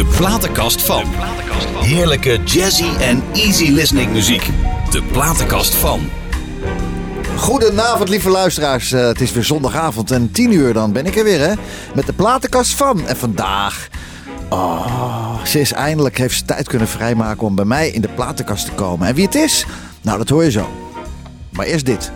[0.00, 1.04] De platenkast van.
[1.80, 4.50] Heerlijke jazzy en easy listening muziek.
[4.90, 6.00] De platenkast van.
[7.36, 8.92] Goedenavond, lieve luisteraars.
[8.92, 11.54] Eh, het is weer zondagavond en 10 uur dan ben ik er weer, hè?
[11.94, 13.06] Met de platenkast van.
[13.06, 13.88] En vandaag.
[14.48, 18.64] Oh, ze is eindelijk, heeft ze tijd kunnen vrijmaken om bij mij in de platenkast
[18.64, 19.08] te komen.
[19.08, 19.66] En wie het is?
[20.02, 20.68] Nou, dat hoor je zo.
[21.50, 22.12] Maar eerst dit.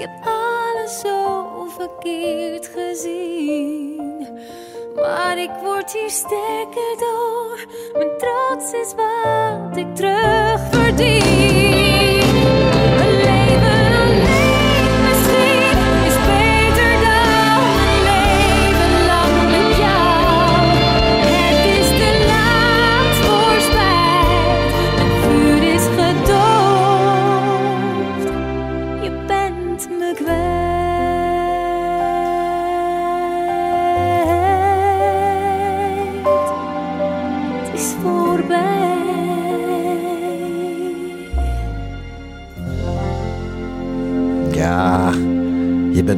[0.00, 4.28] Heb alles zo verkeerd gezien.
[4.94, 7.66] Maar ik word hier sterker door.
[7.92, 11.49] Mijn trots is wat ik terug verdien.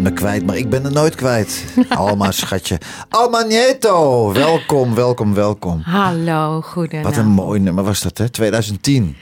[0.02, 1.64] Bent me kwijt, maar ik ben er nooit kwijt.
[1.88, 2.80] Alma, schatje.
[3.08, 5.80] Alma Nieto, welkom, welkom, welkom.
[5.80, 7.14] Hallo, goedenavond.
[7.16, 8.28] Wat een mooi nummer was dat, hè?
[8.28, 9.16] 2010,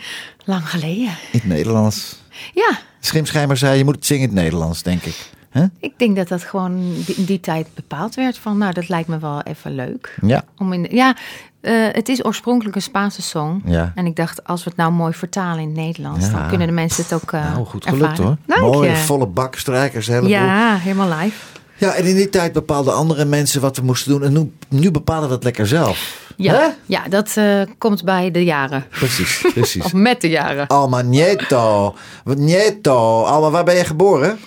[0.44, 1.03] Lang geleden.
[1.32, 2.17] in het Nederlands.
[2.55, 5.31] Ja, Schimschijmer zei, je moet het zingen in het Nederlands, denk ik.
[5.50, 5.64] Hè?
[5.81, 9.08] ik denk dat dat gewoon die- in die tijd bepaald werd van, nou, dat lijkt
[9.08, 10.19] me wel even leuk.
[10.23, 10.44] Ja.
[10.58, 11.17] Om in, ja,
[11.61, 13.62] eh, het is oorspronkelijk een Spaanse song.
[13.64, 13.93] Ja.
[13.94, 16.32] En ik dacht, als we het nou mooi vertalen in het Nederlands, Ja.
[16.32, 18.25] dan kunnen de mensen het ook eh nou, goed gelukt ervaren.
[18.25, 18.37] hoor.
[18.47, 20.29] Dank Mooi, volle bak, strijkers, heleboel.
[20.31, 21.37] Ja, helemaal live.
[21.76, 24.23] Ja, en in die tijd bepaalden andere mensen wat we moesten doen.
[24.23, 26.29] En nu, nu bepalen we het lekker zelf.
[26.37, 26.67] Ja, Hè?
[26.87, 28.85] ja dat eh, komt bij de jaren.
[28.91, 29.85] Precies, precies.
[29.85, 30.67] Of met de jaren.
[30.67, 31.94] Alma Nieto.
[32.25, 33.23] Nieto.
[33.23, 34.38] Alma, waar ben je geboren?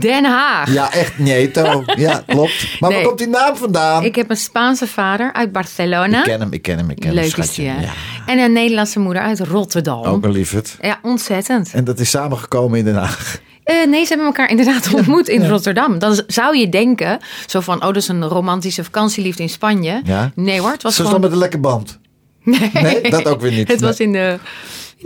[0.00, 0.72] Den Haag.
[0.72, 1.84] Ja, echt Nieto.
[1.96, 2.80] Ja, klopt.
[2.80, 2.98] Maar Nee.
[2.98, 4.04] waar komt die naam vandaan?
[4.04, 6.18] Ik heb een Spaanse vader uit Barcelona.
[6.18, 7.14] Ik ken hem, ik ken hem, ik ken hem.
[7.14, 7.62] Leuk is schatje.
[7.62, 7.80] die, hè?
[7.80, 7.92] Ja,
[8.26, 10.04] En een Nederlandse moeder uit Rotterdam.
[10.04, 10.76] ook een lieverd.
[10.80, 11.70] Ja, ontzettend.
[11.72, 13.38] En dat is samengekomen in Den Haag.
[13.64, 15.98] Eh, nee, ze hebben elkaar inderdaad ontmoet in Rotterdam.
[15.98, 20.00] Dan zou je denken, zo van, oh, dat is een romantische vakantieliefde in Spanje.
[20.04, 20.30] Ja.
[20.34, 21.20] Nee hoor, het was Ze gewoon...
[21.20, 21.98] met een lekker band.
[22.42, 22.70] Nee.
[22.72, 23.68] Nee, dat ook weer niet.
[23.72, 23.88] Het Nee.
[23.88, 24.38] was in de,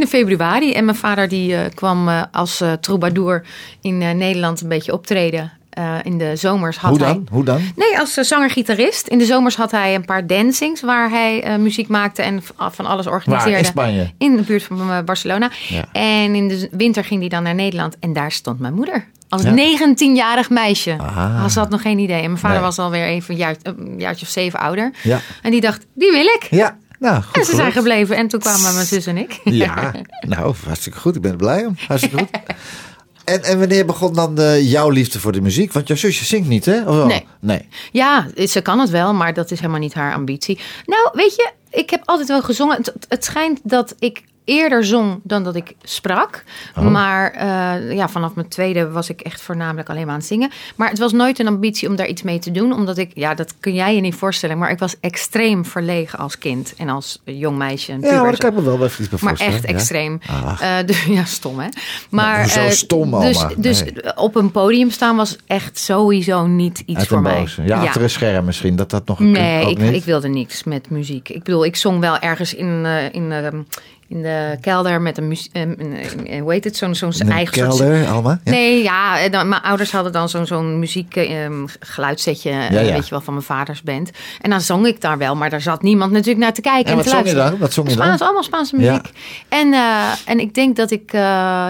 [0.00, 0.72] in februari.
[0.72, 3.42] En mijn vader die eh, kwam eh, als eh, troubadour
[3.80, 5.52] in Nederland een beetje optreden.
[6.02, 7.12] In de zomers had Hoe hij...
[7.12, 7.26] dan?
[7.30, 7.60] Hoe dan?
[7.76, 9.06] Nee, als zanger-gitarist.
[9.06, 13.06] In de zomers had hij een paar dancings waar hij muziek maakte en van alles
[13.06, 13.50] organiseerde.
[13.50, 13.58] Waar?
[13.58, 14.10] In Spanje?
[14.18, 15.50] In de buurt van Barcelona.
[15.68, 15.84] Ja.
[15.92, 17.98] En in de winter ging hij dan naar Nederland.
[17.98, 19.06] En daar stond mijn moeder.
[19.28, 19.54] Als Ja.
[19.54, 20.96] 19-jarig meisje.
[20.98, 21.46] Ah.
[21.48, 22.20] Ze had nog geen idee.
[22.22, 22.64] En mijn vader Nee.
[22.66, 24.92] was alweer even een, jaar, een jaartje of zeven ouder.
[25.02, 25.20] Ja.
[25.42, 26.46] En die dacht, die wil ik.
[26.50, 28.16] Ja, nou, goed En ze zijn gebleven.
[28.16, 29.40] En toen kwamen mijn zus en ik.
[29.64, 31.16] Ja, nou, hartstikke goed.
[31.16, 31.74] Ik ben er blij om.
[31.86, 32.28] Hartstikke goed.
[33.24, 35.72] En, en wanneer begon dan eh, jouw liefde voor de muziek?
[35.72, 36.82] Want jouw zusje zingt niet, hè?
[36.82, 37.06] Of?
[37.06, 37.26] Nee.
[37.40, 37.68] Nee.
[37.92, 40.58] Ja, ze kan het wel, maar dat is helemaal niet haar ambitie.
[40.86, 42.76] Nou, weet je, ik heb altijd wel gezongen.
[42.76, 46.44] Het, het schijnt dat ik eerder zong dan dat ik sprak.
[46.78, 46.84] Oh.
[46.90, 50.50] Maar eh, ja, vanaf mijn tweede was ik echt voornamelijk alleen maar aan het zingen.
[50.76, 52.72] Maar het was nooit een ambitie om daar iets mee te doen.
[52.72, 54.58] Omdat ik, ja, dat kun jij je niet voorstellen.
[54.58, 57.92] Maar ik was extreem verlegen als kind en als jong meisje.
[57.92, 59.68] en Ja, maar dat kan ik me wel even iets bij Maar echt ja.
[59.68, 60.20] extreem.
[60.44, 60.60] Ach.
[60.60, 61.68] Eh, dus, ja, stom hè.
[62.10, 64.16] Maar, hoezo eh, stom, Dus, dus Nee.
[64.16, 67.38] op een podium staan was echt sowieso niet iets Uit voor mij.
[67.40, 67.62] boze.
[67.62, 68.76] Ja, achter een scherm misschien.
[68.76, 71.28] Dat dat nog een Nee, ik, ik wilde niks met muziek.
[71.28, 73.46] Ik bedoel, ik zong wel ergens in, eh, in, eh,
[74.10, 75.52] in de kelder met een muziek.
[76.40, 76.76] hoe heet het?
[76.76, 78.40] Zo'n zo'n een eigen soort- kelder, Alma?
[78.44, 78.50] Ja?
[78.50, 81.28] Nee, ja, eh, dan, mijn ouders hadden dan zo'n zo'n muziek
[81.80, 82.92] geluidssetje, eh, Ja, ja.
[82.92, 84.10] weet je wel, van mijn vaders band.
[84.40, 86.94] En dan zong ik daar wel, maar daar zat niemand natuurlijk naar te kijken En
[86.96, 87.58] wat te zong je dan?
[87.58, 88.04] Wat zong je dan?
[88.04, 89.10] Spaans, allemaal Spaanse muziek.
[89.48, 91.20] En, eh, en ik denk dat ik, eh,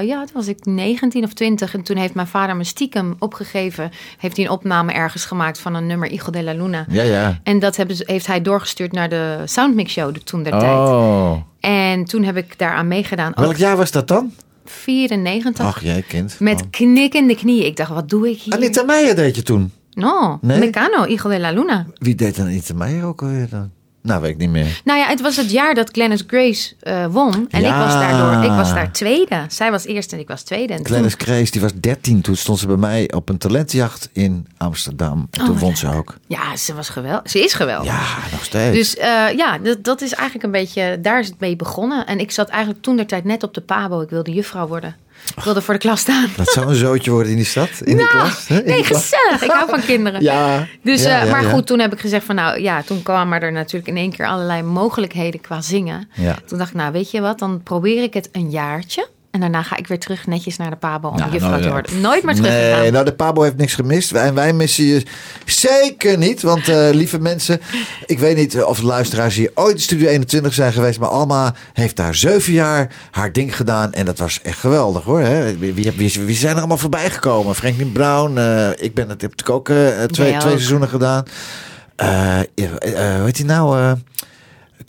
[0.02, 3.90] ja, toen was ik 19 of 20 en toen heeft mijn vader me stiekem opgegeven.
[4.18, 6.84] Heeft hij een opname ergens gemaakt van een nummer Hijo de la Luna.
[6.88, 7.38] Ja, ja.
[7.42, 10.76] En dat hebben ze, heeft hij doorgestuurd naar de Soundmix Show de toen der tijd.
[10.88, 11.32] Oh.
[11.60, 13.32] En toen heb ik daaraan meegedaan.
[13.34, 14.32] Welk jaar was dat dan?
[14.64, 15.64] 94.
[15.66, 16.36] Ach, jij kind.
[16.40, 16.66] Met Oh.
[16.70, 17.66] knikkende knieën.
[17.66, 18.54] Ik dacht, wat doe ik hier?
[18.54, 19.72] Anita Meijer deed je toen.
[19.92, 20.58] No, Nee?
[20.58, 21.86] Mecano, Hijo de la Luna.
[21.94, 23.70] Wie deed dan Anita Meijer ook alweer dan?
[24.02, 24.80] Nou, weet ik niet meer.
[24.84, 27.46] Nou ja, het was het jaar dat Glennis Grace eh, won.
[27.50, 27.68] En Ja.
[27.68, 29.44] ik was daardoor, ik was daar tweede.
[29.48, 30.72] Zij was eerste en ik was tweede.
[30.72, 32.20] En toen- Glennis Krees, die was 13.
[32.20, 35.28] Toen stond ze bij mij op een talentjacht in Amsterdam.
[35.30, 36.14] En toen Oh, won ze ook.
[36.26, 37.30] Ja, ze was geweldig.
[37.30, 37.86] Ze is geweldig.
[37.92, 38.00] Ja,
[38.32, 38.76] nog steeds.
[38.76, 42.06] Dus eh, ja, dat, dat is eigenlijk een beetje, daar is het mee begonnen.
[42.06, 44.00] En ik zat eigenlijk toen der tijd net op de pabo.
[44.00, 44.96] Ik wilde juffrouw worden.
[45.36, 46.28] Ik wilde voor de klas staan.
[46.36, 48.48] Dat zou een zootje worden in die stad, in die Nou, klas.
[48.48, 48.58] hè?
[48.58, 49.02] In nee, die klas.
[49.02, 49.42] gezellig.
[49.42, 50.22] Ik hou van kinderen.
[50.22, 50.66] Ja.
[50.82, 53.40] Dus, ja, eh, ja, maar goed, toen heb ik gezegd van nou ja, toen kwamen
[53.40, 56.08] er natuurlijk in één keer allerlei mogelijkheden qua zingen.
[56.46, 59.08] Toen dacht ik, nou weet je wat, dan probeer ik het een jaartje.
[59.30, 61.68] En daarna ga ik weer terug netjes naar de pabo om Nou, juffrouw nou, te
[61.70, 62.00] worden.
[62.00, 62.92] Nooit meer terug Nee, gegaan.
[62.92, 64.10] nou de Pabo heeft niks gemist.
[64.10, 65.02] Wij, wij missen je
[65.44, 66.42] zeker niet.
[66.42, 67.60] Want eh, lieve mensen,
[68.06, 70.98] ik weet niet of de luisteraars hier ooit in Studio 21 zijn geweest.
[71.00, 73.92] Maar Alma heeft daar zeven jaar haar ding gedaan.
[73.92, 75.20] En dat was echt geweldig hoor.
[75.20, 75.58] Hè?
[75.58, 77.54] Wie, wie, wie, wie zijn er allemaal voorbij gekomen?
[77.54, 78.38] Franklin Brown.
[78.38, 80.40] eh, ik ben het, heb natuurlijk ook eh, twee, Jij twee ook.
[80.58, 81.24] seizoenen gedaan.
[81.96, 83.96] Eh eh, eh, hoe heet hij nou?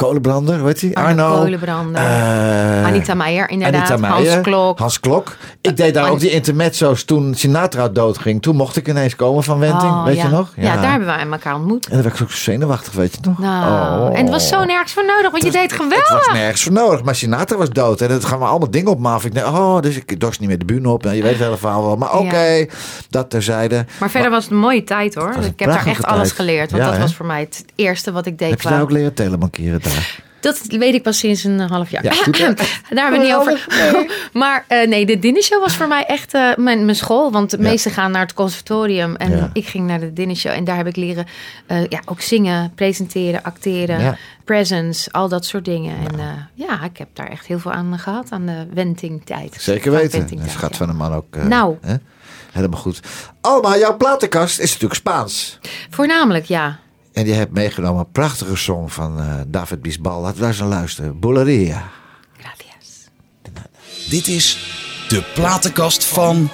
[0.05, 0.93] Kolenbrander, heet hij?
[0.93, 1.41] Arno Arno.
[1.41, 2.01] Kolenbrander.
[2.01, 3.79] Eh, Anita Meijer, inderdaad.
[3.91, 4.79] Anita Meijer, Hans Klok.
[4.79, 5.35] Hans Klok.
[5.61, 8.41] Ik deed daar An- ook die intermezzo's toen Sinatra doodging.
[8.41, 10.23] Toen mocht ik ineens komen van Wenting, Oh, weet ja.
[10.23, 10.53] je nog?
[10.55, 10.75] Ja.
[10.75, 11.85] daar hebben wij elkaar ontmoet.
[11.85, 13.37] En dan werd ik ook zo zenuwachtig, weet je nog?
[13.39, 13.69] Nou,
[14.11, 14.17] Oh.
[14.17, 16.09] En het was zo nergens voor nodig, want je deed Het geweldig.
[16.25, 18.01] was nergens voor nodig, maar Sinatra was dood.
[18.01, 19.25] En dat gaan we allemaal dingen op me af.
[19.25, 21.03] Ik denk, oh, dus ik dorst niet meer de bühne op.
[21.03, 21.95] Nou, je weet het hele verhaal wel.
[21.95, 22.65] Maar oké,
[23.09, 23.85] dat terzijde.
[23.99, 25.33] Maar verder was het een mooie tijd hoor.
[25.35, 26.71] Ik heb daar echt alles geleerd.
[26.71, 28.49] Want dat was voor mij het eerste wat ik deed.
[28.49, 29.90] Heb je daar ook leren telemankeren daar?
[30.39, 32.03] Dat weet ik pas sinds een half jaar.
[32.03, 32.53] Ja, goed, hè?
[32.53, 33.65] Daar hebben we het niet over.
[34.41, 37.31] Maar eh, nee, de dinnershow was voor mij echt eh, mijn, mijn school.
[37.31, 37.63] Want de Ja.
[37.63, 39.15] meesten gaan naar het conservatorium.
[39.15, 39.49] En Ja.
[39.53, 40.51] ik ging naar de dinnershow.
[40.51, 41.25] En daar heb ik leren
[41.65, 44.17] eh, ja, ook zingen, presenteren, acteren.
[44.45, 45.97] Presence, al dat soort dingen.
[46.09, 48.27] En eh, ja, ik heb daar echt heel veel aan gehad.
[48.31, 49.55] Aan de wentingtijd.
[49.59, 50.19] Zeker Van weten.
[50.19, 50.69] Dat ja.
[50.71, 51.35] van een man ook.
[51.35, 51.77] Nou.
[51.81, 51.95] Hè?
[52.51, 52.99] Helemaal goed.
[53.41, 55.59] Alma, jouw platenkast is natuurlijk Spaans.
[55.89, 56.79] Voornamelijk, ja.
[57.13, 60.21] En die hebt meegenomen een prachtige song van eh, David Bisbal.
[60.21, 61.19] Laten we daar eens naar luisteren.
[61.19, 61.89] Bulleria.
[62.37, 63.09] Gracias.
[64.09, 64.57] Dit is
[65.07, 66.49] de platenkast van.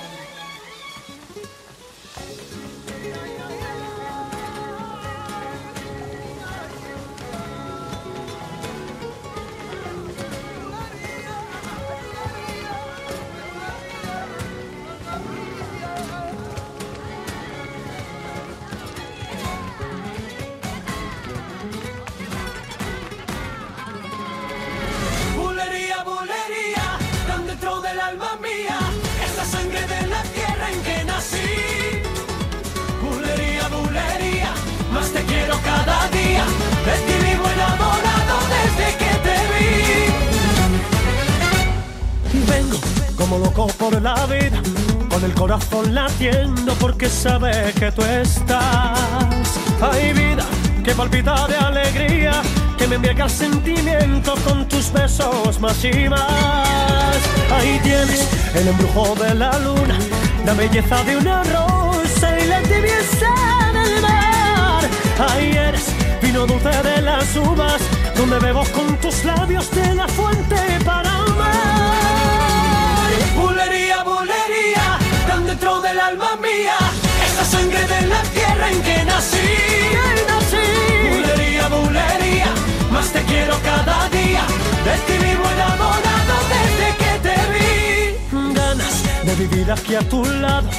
[89.58, 90.70] Vivir aquí a tu lado,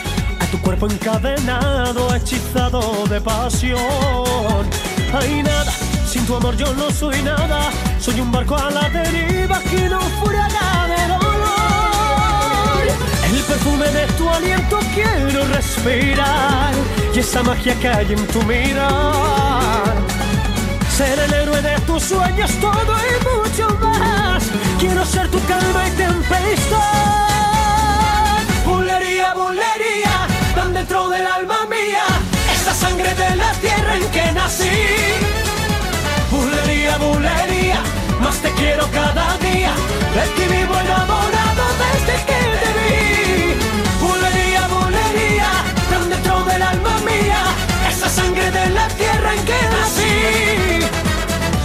[0.40, 4.64] a tu cuerpo encadenado, hechizado de pasión.
[5.12, 5.72] Hay nada,
[6.06, 7.70] sin tu amor yo no soy nada,
[8.00, 12.82] soy un barco a la deriva que no furada de dolor.
[13.30, 16.72] El perfume de tu aliento quiero respirar
[17.14, 19.94] y esa magia que hay en tu mirar.
[20.96, 24.44] Ser el héroe de tus sueños, todo y mucho más.
[24.78, 27.37] Quiero ser tu calma y tempestad.
[28.68, 30.14] Bulería, bulería,
[30.54, 32.04] tan dentro del alma mía,
[32.54, 34.78] esa sangre de la tierra en que nací.
[36.30, 37.80] Bulería, bulería,
[38.20, 39.72] más te quiero cada día.
[40.16, 42.94] De ti vivo enamorado desde que te vi.
[44.04, 45.50] Bulería, bulería,
[45.90, 47.40] tan dentro del alma mía,
[47.88, 50.14] esa sangre de la tierra en que nací.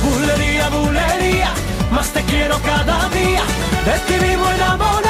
[0.05, 1.51] Bulería, bulería,
[1.91, 3.43] más te quiero cada día.
[3.88, 5.02] De ti vivo enamorado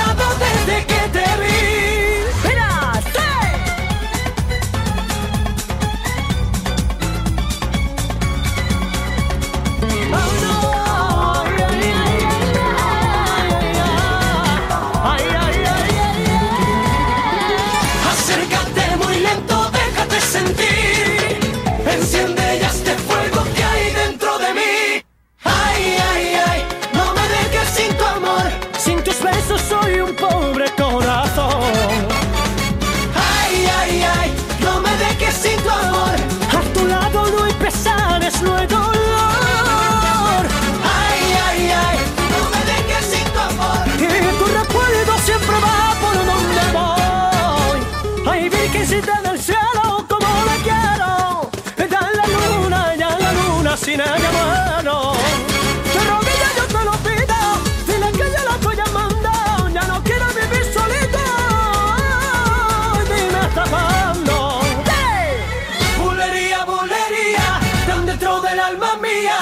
[56.14, 57.38] rodillas yo te lo pido,
[57.88, 59.30] dile que yo la estoy llamando.
[59.74, 61.24] Ya no quiero vivir solito.
[63.10, 64.62] Dime hasta cuándo.
[66.02, 67.48] Bulería, bulería,
[67.88, 69.38] tan dentro del alma mía,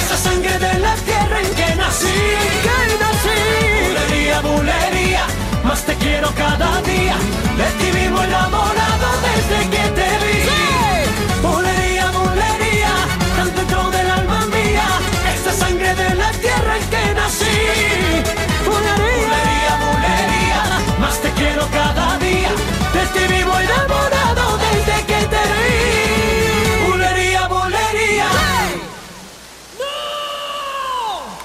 [0.00, 2.18] esa sangre de la tierra en que nací.
[2.66, 3.38] Que nací.
[3.86, 5.24] Bulería, bulería,
[5.64, 7.16] más te quiero cada día.
[7.58, 10.03] De ti vivo enamorado desde que te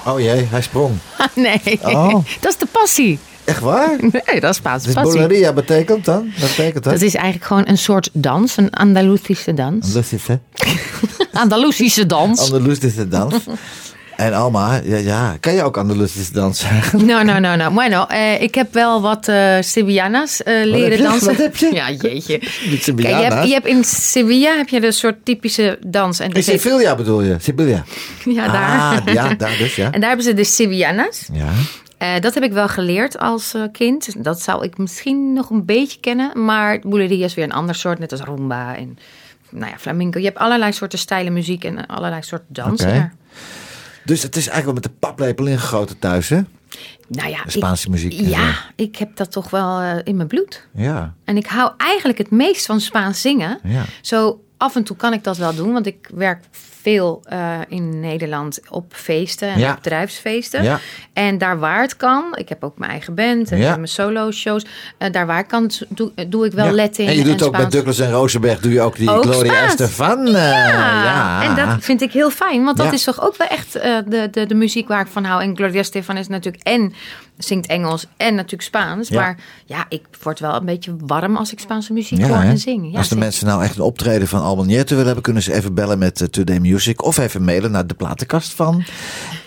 [0.06, 0.94] Oh jee, hij sprong.
[1.34, 2.14] nee, Oh.
[2.40, 3.18] dat is de passie.
[3.44, 3.96] Echt waar?
[4.00, 5.20] Nee, dat is Spaanse Dus passie.
[5.20, 6.32] Boleria betekent dan?
[6.38, 6.92] Wat betekent dat?
[6.92, 9.92] Dat is eigenlijk gewoon een soort dans, een Andalusische dans.
[9.94, 10.38] Lustige,
[11.32, 12.40] Andalusische dans.
[12.40, 13.34] Andalusische dans.
[14.20, 16.98] En Alma, ja, ja, kan je ook Andalusische dans zeggen?
[17.06, 17.72] Nou, nou, nou, nou.
[17.74, 21.02] Bueno, eh, ik heb wel wat eh Sevillanas eh, leren je?
[21.02, 21.26] dansen.
[21.26, 21.70] Wat heb je?
[21.80, 22.38] Ja, jeetje.
[22.84, 26.18] Kijk, je, hebt, je hebt in Sevilla heb je de soort typische dans.
[26.18, 27.36] En In Sevilla bedoel je?
[27.38, 27.84] Sevilla.
[28.24, 29.00] Ja, daar.
[29.06, 29.90] Ah, ja, daar dus, ja.
[29.90, 31.28] En daar hebben ze de Sevillanas.
[31.32, 31.48] Ja.
[31.98, 34.24] Eh, dat heb ik wel geleerd als kind.
[34.24, 36.44] Dat zou ik misschien nog een beetje kennen.
[36.44, 38.98] Maar Bouleria is weer een ander soort, net als rumba en
[39.50, 40.18] nou ja, flamenco.
[40.18, 42.88] Je hebt allerlei soorten stijlen muziek en allerlei soorten dansen.
[42.88, 43.10] Oké.
[44.04, 46.40] Dus het is eigenlijk wel met de paplepel ingegoten thuis, hè?
[47.08, 50.28] Nou ja, De Spaanse ik, muziek Ja, ik heb dat toch wel eh, in mijn
[50.28, 50.66] bloed.
[50.74, 51.14] Ja.
[51.24, 53.58] En ik hou eigenlijk het meest van Spaans zingen.
[53.62, 53.84] Ja.
[54.00, 56.44] Zo af en toe kan ik dat wel doen, want ik werk
[56.82, 59.70] veel eh, in Nederland op feesten en Ja.
[59.70, 60.62] op bedrijfsfeesten.
[60.62, 60.78] Ja.
[61.12, 63.74] En daar waar het kan, ik heb ook mijn eigen band en Ja.
[63.74, 64.66] mijn solo shows.
[64.98, 66.72] eh, daar waar ik kan, doe, doe ik wel Ja.
[66.72, 67.66] Latin En je doet ook bij.
[67.68, 69.64] Douglas en Rosenberg doe je ook die Ook Gloria.
[69.64, 70.26] Estefan.
[70.26, 73.74] eh, Ja, en dat vind ik heel fijn, want dat is toch ook wel echt
[73.76, 75.42] eh, de, de, de muziek waar ik van hou.
[75.42, 76.92] En Gloria Stefan is natuurlijk en
[77.44, 79.08] zingt Engels en natuurlijk Spaans.
[79.08, 79.20] Ja.
[79.20, 82.58] Maar ja, ik word wel een beetje warm als ik Spaanse muziek Ja, hoor en
[82.58, 82.92] zing.
[82.92, 85.74] Ja, Als de mensen nou echt een optreden van Albanierte willen hebben, kunnen ze even
[85.74, 88.84] bellen met eh, Today Music of even mailen naar de platenkast van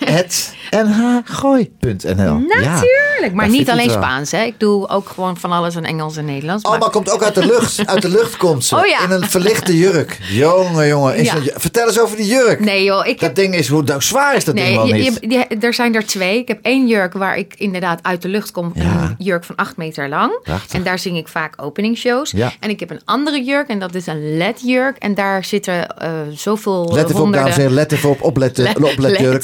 [0.05, 2.37] het nhgooi.nl.
[2.39, 3.31] Natuurlijk.
[3.33, 3.95] Maar niet alleen wel?
[3.95, 4.31] Spaans.
[4.31, 4.43] Hè.
[4.43, 6.63] Ik doe ook gewoon van alles in Engels en Nederlands.
[6.63, 7.85] Alma maar- komt ook uit de lucht.
[7.87, 8.75] Uit de lucht komt ze.
[8.75, 9.03] Oh ja.
[9.03, 10.17] In een verlichte jurk.
[10.31, 11.23] Jongen, jongen.
[11.23, 11.35] Ja.
[11.55, 12.59] vertel eens over die jurk.
[12.59, 13.35] Nee joh, ik Dat heb...
[13.35, 15.17] ding is, hoe zwaar is dat ding Nee, wel je- niet?
[15.21, 16.37] je- je- er zijn er twee.
[16.39, 18.71] Ik heb één jurk waar ik inderdaad uit de lucht kom.
[18.75, 18.83] Ja.
[18.83, 20.39] Een jurk van acht meter lang.
[20.43, 20.73] Prachtig.
[20.73, 22.31] En daar zing ik vaak openingsshows.
[22.31, 22.51] Ja.
[22.59, 24.97] En ik heb een andere jurk en dat is een LED-jurk.
[24.97, 27.31] En daar zitten eh, zoveel Let even op, honderden...
[27.39, 27.75] dames en heren.
[27.75, 28.21] Let even op.
[28.21, 28.63] Opletten.
[28.77, 29.43] Le- Opletjurk.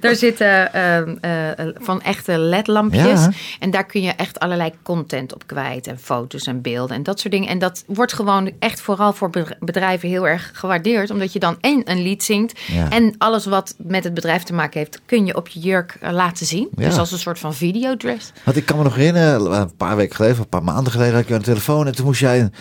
[0.00, 3.20] Daar zitten ehm, eh, van echte LED-lampjes.
[3.24, 3.30] Ja.
[3.60, 5.86] En daar kun je echt allerlei content op kwijt.
[5.86, 7.48] En foto's en beelden en dat soort dingen.
[7.48, 11.10] En dat wordt gewoon echt vooral voor be- bedrijven heel erg gewaardeerd.
[11.10, 12.60] Omdat je dan en een lied zingt.
[12.66, 12.90] Ja.
[12.90, 16.12] En alles wat met het bedrijf te maken heeft, kun je op je jurk eh,
[16.12, 16.68] laten zien.
[16.76, 16.84] Ja.
[16.84, 18.32] Dus als een soort van videodress.
[18.44, 21.12] Want ik kan me nog herinneren, een paar weken geleden, of een paar maanden geleden,
[21.12, 21.86] had ik je aan de telefoon.
[21.86, 22.52] En toen moest jij, een,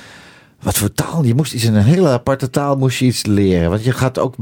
[0.65, 1.23] wat voor taal?
[1.23, 3.69] Je moest iets in een hele aparte taal moest je iets leren.
[3.69, 4.35] Want je gaat ook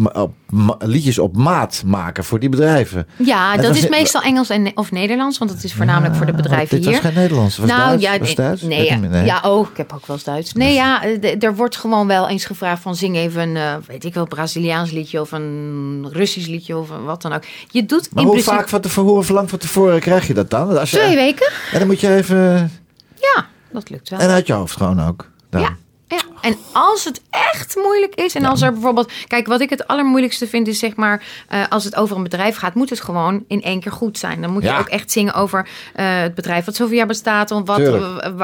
[0.79, 3.07] liedjes op maat maken voor die bedrijven.
[3.17, 5.37] Ja, dat is meestal Engels en, of Nederlands.
[5.37, 6.93] Want het is voornamelijk voor de bedrijven dit hier.
[6.93, 8.03] was geen Nederlands, was nou, Duits?
[8.03, 8.61] ja, Was het Duits?
[8.61, 9.25] Nee, ja, nee.
[9.25, 10.53] ja, oh, ik heb ook wel eens Duits.
[10.53, 11.03] Nee, ja,
[11.39, 14.91] er wordt gewoon wel eens gevraagd van zing even een, eh, weet ik wel, Braziliaans
[14.91, 17.43] liedje of een Russisch liedje of wat dan ook.
[17.71, 20.49] Je doet Maar in hoe vaak van tevoren, hoe lang van tevoren krijg je dat
[20.49, 20.79] dan?
[20.79, 21.51] Als je, twee weken.
[21.71, 22.71] En dan moet je even,
[23.15, 24.19] Ja, dat lukt wel.
[24.19, 25.31] en uit je hoofd gewoon ook.
[25.49, 25.61] Dan.
[25.61, 25.77] Ja.
[26.13, 29.11] Ja, en als het echt moeilijk is en als er bijvoorbeeld...
[29.27, 31.23] Kijk, wat ik het allermoeilijkste vind is zeg maar...
[31.47, 34.41] eh, als het over een bedrijf gaat, moet het gewoon in één keer goed zijn.
[34.41, 34.73] Dan moet Ja.
[34.73, 37.51] je ook echt zingen over eh, het bedrijf wat zoveel jaar bestaat...
[37.51, 37.81] of wat,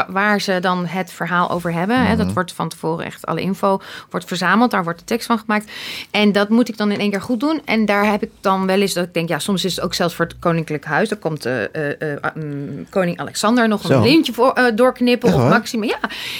[0.07, 1.97] waar ze dan het verhaal over hebben.
[2.05, 2.15] Hè.
[2.15, 2.17] Mhm.
[2.17, 4.71] Dat wordt van tevoren echt alle info wordt verzameld.
[4.71, 5.71] Daar wordt de tekst van gemaakt.
[6.11, 7.61] En dat moet ik dan in één keer goed doen.
[7.65, 9.29] En daar heb ik dan wel eens dat ik denk...
[9.29, 11.09] ja, soms is het ook zelfs voor het Koninklijk Huis.
[11.09, 11.63] Dan komt eh,
[12.13, 15.33] eh, mm, koning Alexander nog een lintje voor, doorknippen.
[15.33, 15.49] Of?
[15.49, 15.85] Maxima.
[15.85, 15.99] Ja,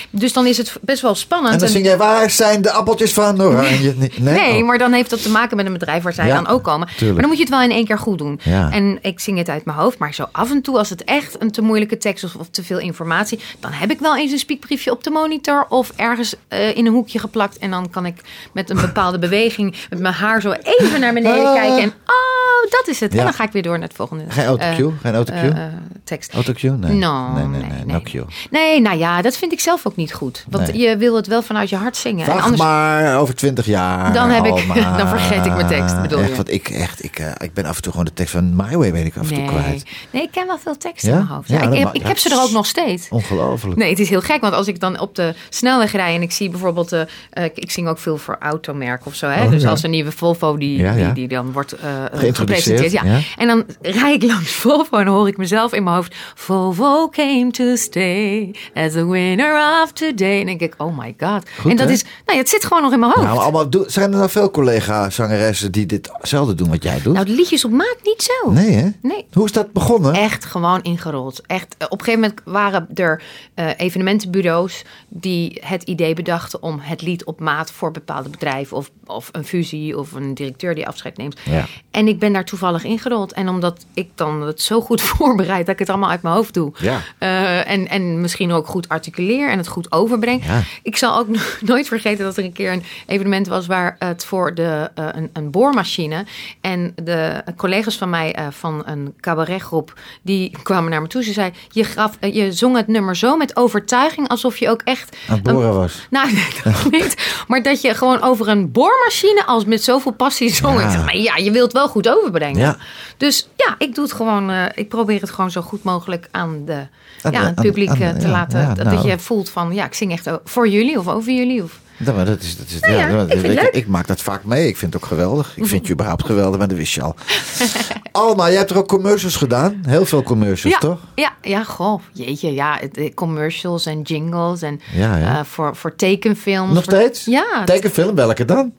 [0.10, 1.54] dus dan is het best wel spannend.
[1.54, 3.94] En dan zing jij, waar zijn de appeltjes van oranje?
[3.98, 4.68] Nee, Nee, Oh.
[4.68, 6.88] maar dan heeft dat te maken met een bedrijf waar zij Ja, dan ook komen.
[6.88, 7.12] tuurlijk.
[7.12, 8.40] Maar dan moet je het wel in één keer goed doen.
[8.44, 8.72] Ja.
[8.72, 11.42] En ik zing het uit mijn hoofd, maar zo af en toe, als het echt
[11.42, 14.38] een te moeilijke tekst of, of te veel informatie, dan heb ik wel eens een
[14.40, 17.58] speakbriefje op de monitor of ergens eh, in een hoekje geplakt.
[17.58, 18.16] En dan kan ik
[18.54, 21.54] met een bepaalde beweging met mijn haar zo even naar beneden Ah.
[21.54, 21.78] kijken.
[21.82, 23.14] En oh, dat is het.
[23.14, 23.18] Ja.
[23.20, 24.24] En dan ga ik weer door naar het volgende.
[24.28, 24.88] Geen autocue?
[24.88, 25.50] eh, Geen autocue?
[25.52, 25.64] eh,
[26.04, 26.34] tekst.
[26.34, 26.72] Autocue?
[26.72, 26.94] Nee.
[26.94, 28.14] No, nee, nee, nee, nee, nee.
[28.16, 28.26] no.
[28.50, 30.46] Nee, nou ja, dat vind ik zelf ook niet goed.
[30.50, 32.28] Want je wil het wel vanuit je hart zingen.
[32.28, 34.14] En anders maar over twintig jaar.
[34.14, 34.66] Dan heb ik-
[34.98, 36.36] dan vergeet ik mijn tekst, bedoel echt, je?
[36.36, 38.78] Want ik, echt, ik, eh, ik ben af en toe gewoon de tekst van My
[38.78, 39.84] Way weet ik af en toe kwijt.
[40.12, 40.22] Nee.
[40.24, 41.18] ik ken wel veel teksten Ja?
[41.18, 41.50] in mijn hoofd.
[41.50, 43.08] Ja, Ja, ik ik heb ze er ook nog steeds.
[43.10, 43.78] Ongelooflijk.
[43.78, 46.32] Nee, het is heel gek, want als ik dan op de snelweg rij en ik
[46.32, 49.44] zie bijvoorbeeld, eh, ik- zing ook veel voor automerken of zo, hè?
[49.44, 50.92] Oh, dus als een nieuwe Volvo die.
[50.94, 53.04] Die, die dan wordt Geïntroduceerd, gepresenteerd, ja.
[53.38, 57.52] En dan rij ik langs Volvo en hoor ik mezelf in mijn hoofd, Volvo came
[57.52, 60.40] to stay as a winner of today.
[60.40, 61.44] En dan denk ik, oh my god.
[61.60, 61.94] Goed, en dat hè?
[61.94, 63.28] is, nou ja, het zit gewoon nog in mijn hoofd.
[63.28, 67.14] Nou, allemaal, zijn er nou veel collega-zangeressen die ditzelfde doen wat jij doet?
[67.14, 68.52] nou, de liedjes op maat niet zo.
[68.52, 68.90] nee, hè?
[69.02, 69.26] Nee.
[69.34, 70.14] Hoe is dat begonnen?
[70.14, 71.42] Echt gewoon ingerold.
[71.46, 73.24] Echt, eh, op een gegeven moment waren er
[73.54, 78.92] eh, evenementenbureaus die het idee bedachten om het lied op maat voor bepaalde bedrijven of,
[79.06, 81.40] of een fusie of een directeur die afscheid neemt.
[81.44, 81.66] Ja.
[81.92, 83.34] En ik ben daar toevallig ingerold.
[83.34, 86.54] En omdat ik dan het zo goed voorbereid dat ik het allemaal uit mijn hoofd
[86.54, 86.72] doe.
[86.80, 87.02] Ja.
[87.18, 90.46] Eh, en, en misschien ook goed articuleer en het goed overbreng.
[90.46, 90.62] Ja.
[90.84, 91.28] Ik zal ook
[91.62, 95.30] nooit vergeten dat er een keer een evenement was waar het voor de, eh, een,
[95.34, 96.26] een boormachine.
[96.62, 101.24] En de collega's van mij eh, van een cabaretgroep, die kwamen naar me toe.
[101.24, 104.82] Ze zei, je, gaf, eh, je zong het nummer zo met overtuiging alsof je ook
[104.84, 105.18] echt...
[105.28, 105.98] Aan het boren was.
[106.10, 106.30] Nou,
[106.64, 107.44] dat niet.
[107.48, 110.80] Maar dat je gewoon over een boormachine als met zoveel passie zong.
[110.80, 110.86] Ja.
[110.86, 112.60] Ik zeg, maar ja, je wilt wel goed overbrengen.
[112.60, 112.78] Ja.
[113.20, 114.50] Dus ja, ik doe het gewoon.
[114.50, 116.88] eh, ik probeer het gewoon zo goed mogelijk aan, de,
[117.22, 118.76] Aan ja, het publiek aan- te laten.
[118.76, 119.08] dat nou.
[119.08, 121.64] je voelt van, ja, ik zing echt voor jullie of over jullie.
[121.64, 124.68] Of, Ja, maar dat is, dat is, Nou ja, ik ik, maak dat vaak mee.
[124.68, 125.58] Ik vind het ook geweldig.
[125.58, 127.16] Ik vind je überhaupt geweldig, maar dat wist je al.
[128.12, 129.84] Alma, jij hebt er ook commercials gedaan.
[129.88, 131.00] Heel veel commercials, ja, toch?
[131.16, 132.80] ja, ja, goh, jeetje, ja,
[133.16, 136.74] commercials en jingles en eh, voor, voor tekenfilms.
[136.74, 137.26] Nog voor- steeds?
[137.26, 138.74] Ja, Tekenfilm, welke dan?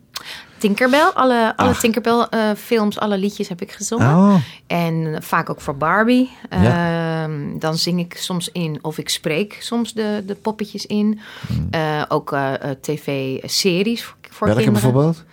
[0.61, 1.77] Tinkerbell, alle, alle.
[1.77, 4.17] Tinkerbell eh, films, alle liedjes heb ik gezongen.
[4.17, 4.35] Oh.
[4.67, 6.31] En vaak ook voor Barbie.
[6.51, 7.23] Ja.
[7.23, 11.21] Ehm, dan zing ik soms in of ik spreek soms de, de poppetjes in.
[11.47, 11.69] Hmm.
[11.71, 14.93] Eh, ook eh, tv-series voor, voor welke kinderen.
[14.93, 15.25] bijvoorbeeld?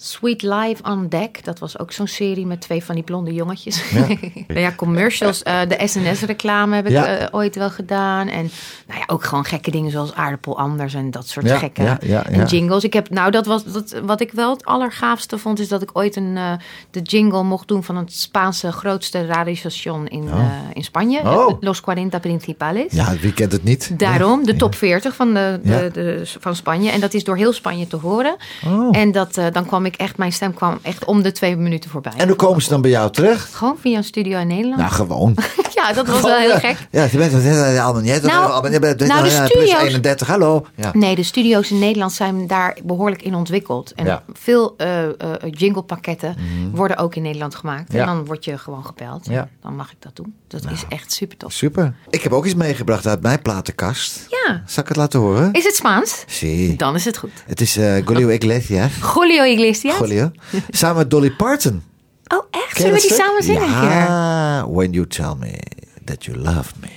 [0.00, 3.90] Sweet Life on Deck, dat was ook zo'n serie met twee van die blonde jongetjes.
[3.90, 4.06] Ja,
[4.60, 5.42] ja commercials.
[5.42, 7.06] eh, de SNS-reclame heb ik Ja.
[7.06, 8.28] eh, ooit wel gedaan.
[8.28, 8.50] En
[8.86, 12.44] nou ja, ook gewoon gekke dingen zoals aardappel anders en dat soort Ja, gekke en
[12.46, 12.84] jingles.
[12.84, 15.90] Ik heb, nou, dat was dat, wat ik wel het allergaafste vond, is dat ik
[15.92, 16.52] ooit een, eh,
[16.90, 21.56] de jingle mocht doen van het Spaanse grootste radiostation in, eh, in Spanje, Oh.
[21.60, 22.92] Los 40 Principales.
[22.92, 23.98] Ja, wie kent het niet?
[23.98, 25.60] Daarom, de top 40 van, de,
[25.92, 26.90] de, van Spanje.
[26.90, 28.36] En dat is door heel Spanje te horen.
[28.66, 28.96] Oh.
[28.96, 32.12] En dat, dan kwam ik echt, mijn stem kwam echt om de twee minuten voorbij.
[32.16, 33.54] En hoe komen ze dan bij jou terecht?
[33.54, 34.76] Gewoon via een studio in Nederland.
[34.76, 35.36] Nou, gewoon.
[35.74, 36.76] ja, dat was wel heel gek.
[36.90, 38.22] Ja, je bent allemaal niet.
[38.22, 40.66] Nou, je bent nou, de studio's- 31, hallo.
[40.74, 40.90] Ja.
[40.92, 43.92] Nee, de studio's in Nederland zijn daar behoorlijk in ontwikkeld.
[43.94, 44.22] En Ja.
[44.32, 45.12] veel eh eh
[45.50, 46.36] jinglepakketten
[46.72, 47.94] worden ook in Nederland gemaakt.
[47.94, 49.26] En dan word je gewoon gebeld.
[49.30, 49.48] Ja.
[49.62, 50.34] Dan mag ik dat doen.
[50.48, 51.52] Dat is echt super tof.
[51.52, 51.94] Super.
[52.10, 54.26] Ik heb ook iets meegebracht uit mijn platenkast.
[54.28, 54.62] Ja.
[54.66, 55.52] Zal ik het laten horen?
[55.52, 56.24] Is het Spaans?
[56.26, 56.76] Zie.
[56.76, 57.30] Dan is het goed.
[57.46, 58.92] Het is eh Julio Iglesias.
[59.14, 59.77] Julio Iglesias.
[59.82, 60.30] Julio.
[60.70, 61.82] Samen met Dolly Parton.
[62.26, 62.76] Oh, echt?
[62.76, 63.24] Zullen we die stuk?
[63.24, 63.88] samen zingen een keer?
[63.90, 64.68] Ja.
[64.68, 65.58] When you tell me
[66.04, 66.88] that you love me.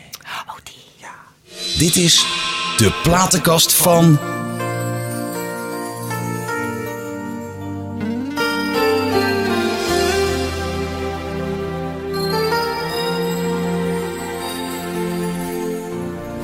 [0.48, 1.08] Oh, die.
[1.78, 2.26] Dit is
[2.78, 4.20] de platenkast van.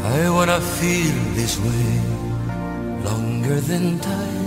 [0.05, 2.01] I wanna feel this way
[3.03, 4.46] longer than time.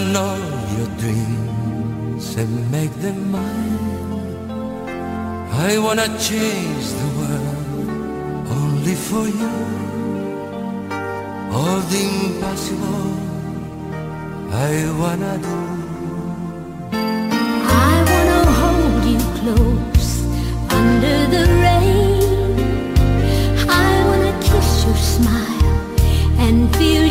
[0.00, 4.88] I wanna your dreams and make them mine.
[5.52, 7.88] I wanna change the world
[8.58, 9.56] only for you.
[11.52, 13.12] All the impossible
[14.68, 15.60] I wanna do.
[17.86, 20.10] I wanna hold you close
[20.78, 22.56] under the rain.
[23.68, 25.76] I wanna kiss your smile
[26.38, 27.09] and feel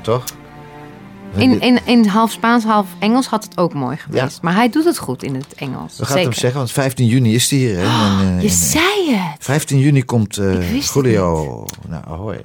[0.00, 0.24] toch?
[1.36, 4.22] In, in, in half Spaans, half Engels had het ook mooi geweest.
[4.34, 4.38] Ja.
[4.42, 5.98] Maar hij doet het goed in het Engels.
[5.98, 7.76] We gaan het hem zeggen, want 15 juni is hij hier.
[7.76, 7.82] Hè?
[7.82, 9.44] En, eh, Je in- zei het.
[9.44, 11.64] 15 juni komt eh het Julio.
[11.88, 12.40] Nou, hoi.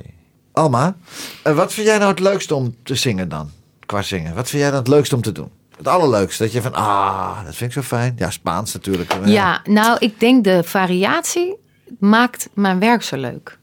[0.51, 0.95] Alma,
[1.43, 3.49] eh, wat vind jij nou het leukste om te zingen dan?
[3.85, 4.35] Qua zingen.
[4.35, 5.49] Wat vind jij dan het leukste om te doen?
[5.77, 6.43] Het allerleukste.
[6.43, 8.13] Dat je van, ah, dat vind ik zo fijn.
[8.17, 9.13] Ja, Spaans natuurlijk.
[9.13, 11.55] Eh, Ja, nou, ik denk de variatie
[11.99, 13.57] maakt mijn werk zo leuk.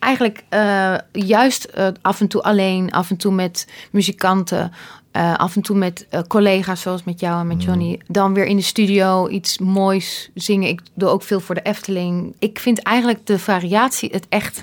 [0.00, 4.72] Eigenlijk eh, juist eh, af en toe alleen, af en toe met muzikanten,
[5.10, 8.00] eh, af en toe met collega's zoals met jou en met Johnny.
[8.06, 10.68] Dan weer in de studio iets moois zingen.
[10.68, 12.34] Ik doe ook veel voor de Efteling.
[12.38, 14.60] Ik vind eigenlijk de variatie het echt,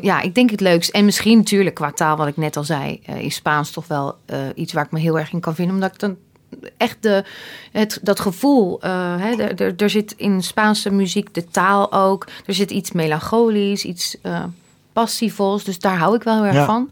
[0.00, 0.90] ja, ik denk het leukst.
[0.90, 4.16] En misschien natuurlijk qua taal, wat ik net al zei, is Spaans toch wel
[4.54, 5.74] iets waar ik me heel erg in kan vinden.
[5.74, 6.16] Omdat ik dan
[6.76, 7.24] echt de,
[7.72, 8.78] het, dat gevoel.
[8.80, 9.30] hè,
[9.76, 12.26] er, zit in Spaanse muziek de taal ook.
[12.46, 14.44] Er zit iets melancholisch, iets eh
[14.92, 15.64] passievols.
[15.64, 16.64] Dus daar hou ik wel heel erg Ja.
[16.64, 16.90] van.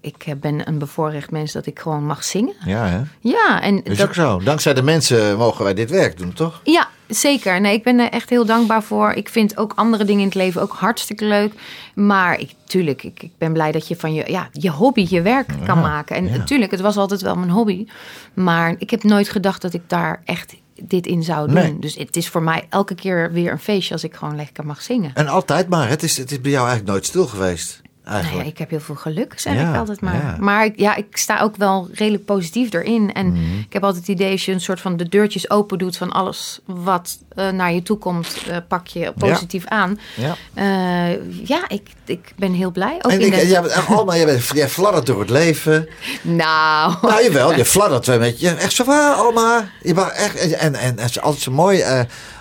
[0.00, 2.54] Ik eh, ben een bevoorrecht mens dat ik gewoon mag zingen.
[2.64, 3.00] Ja, hè?
[3.20, 4.38] Ja, en Is dat, ook zo.
[4.38, 6.60] Dankzij de mensen mogen wij dit werk doen, toch?
[6.64, 7.60] ja, zeker.
[7.60, 9.12] Nee, ik ben er echt heel dankbaar voor.
[9.12, 11.52] Ik vind ook andere dingen in het leven ook hartstikke leuk.
[11.94, 15.22] Maar ik, tuurlijk, ik, ik ben blij dat je van je, ja, je hobby je
[15.22, 16.16] werk kan maken.
[16.16, 16.36] En ja.
[16.36, 17.86] natuurlijk, het was altijd wel mijn hobby.
[18.34, 21.54] Maar ik heb nooit gedacht dat ik daar echt dit in zou doen.
[21.54, 21.78] Nee.
[21.78, 24.82] Dus het is voor mij elke keer weer een feestje als ik gewoon lekker mag
[24.82, 25.10] zingen.
[25.14, 25.88] En altijd maar.
[25.88, 27.82] Het is, het is bij jou eigenlijk nooit stil geweest.
[28.10, 30.14] Nou ja, ik heb heel veel geluk, zeg Ja, ik altijd maar.
[30.14, 30.36] ja.
[30.40, 33.12] Maar ik- ja, ik sta ook wel redelijk positief erin.
[33.12, 33.58] En Mhm.
[33.58, 36.10] ik heb altijd het idee als je een soort van de deurtjes open doet van
[36.10, 39.98] alles wat eh, naar je toe komt, eh, pak je positief aan.
[40.16, 40.36] Ja.
[40.54, 42.94] Eh, ja, ik, ik ben heel blij.
[43.02, 43.46] Ook En in ik, de...
[43.46, 45.88] jij, bent- Alma, jij, bent, jij fladdert door het leven.
[46.22, 48.50] Nou, Nou, jawel, je fladdert twee met je.
[48.50, 49.68] Echt zo waar, Alma.
[49.82, 51.82] Je mag echt, en, en, en het is altijd zo mooi.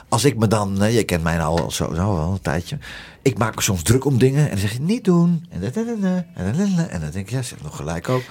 [0.10, 2.78] als ik me dan, je kent mij nou al zo, zo wel een tijdje.
[3.22, 5.46] Ik maak me soms druk om dingen en dan zeg je niet doen.
[5.50, 8.22] En, dat, en, dat, en, dat, dan denk ik, ja, ze nog gelijk ook.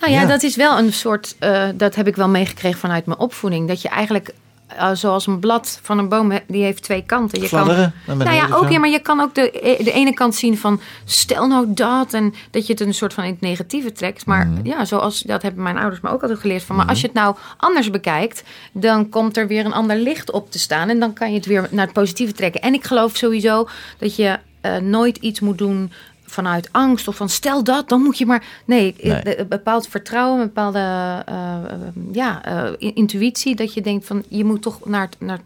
[0.00, 0.26] Nou ja, Ja.
[0.26, 3.68] dat is wel een soort, eh, dat heb ik wel meegekregen vanuit mijn opvoeding.
[3.68, 4.34] Dat je eigenlijk,
[4.68, 7.40] eh, zoals een blad van een boom, die heeft twee kanten.
[7.40, 8.70] Je Fladderen kan, nou ja, ook zo.
[8.72, 12.12] ja, maar je kan ook de, e- de ene kant zien van, stel nou dat.
[12.12, 14.26] En dat je het een soort van in het negatieve trekt.
[14.26, 14.66] Maar Mhm.
[14.66, 16.62] ja, zoals, dat hebben mijn ouders me ook altijd geleerd.
[16.62, 20.30] Van, maar als je het nou anders bekijkt, dan komt er weer een ander licht
[20.30, 20.88] op te staan.
[20.88, 22.60] En dan kan je het weer naar het positieve trekken.
[22.60, 25.92] En ik geloof sowieso dat je eh, nooit iets moet doen
[26.30, 28.44] vanuit angst of van stel dat, dan moet je maar.
[28.64, 29.40] Nee, Nee.
[29.40, 31.78] een bepaald vertrouwen, een bepaalde eh, eh,
[32.12, 33.54] ja, eh, in- intuïtie.
[33.56, 35.38] Dat je denkt van je moet toch naar, naar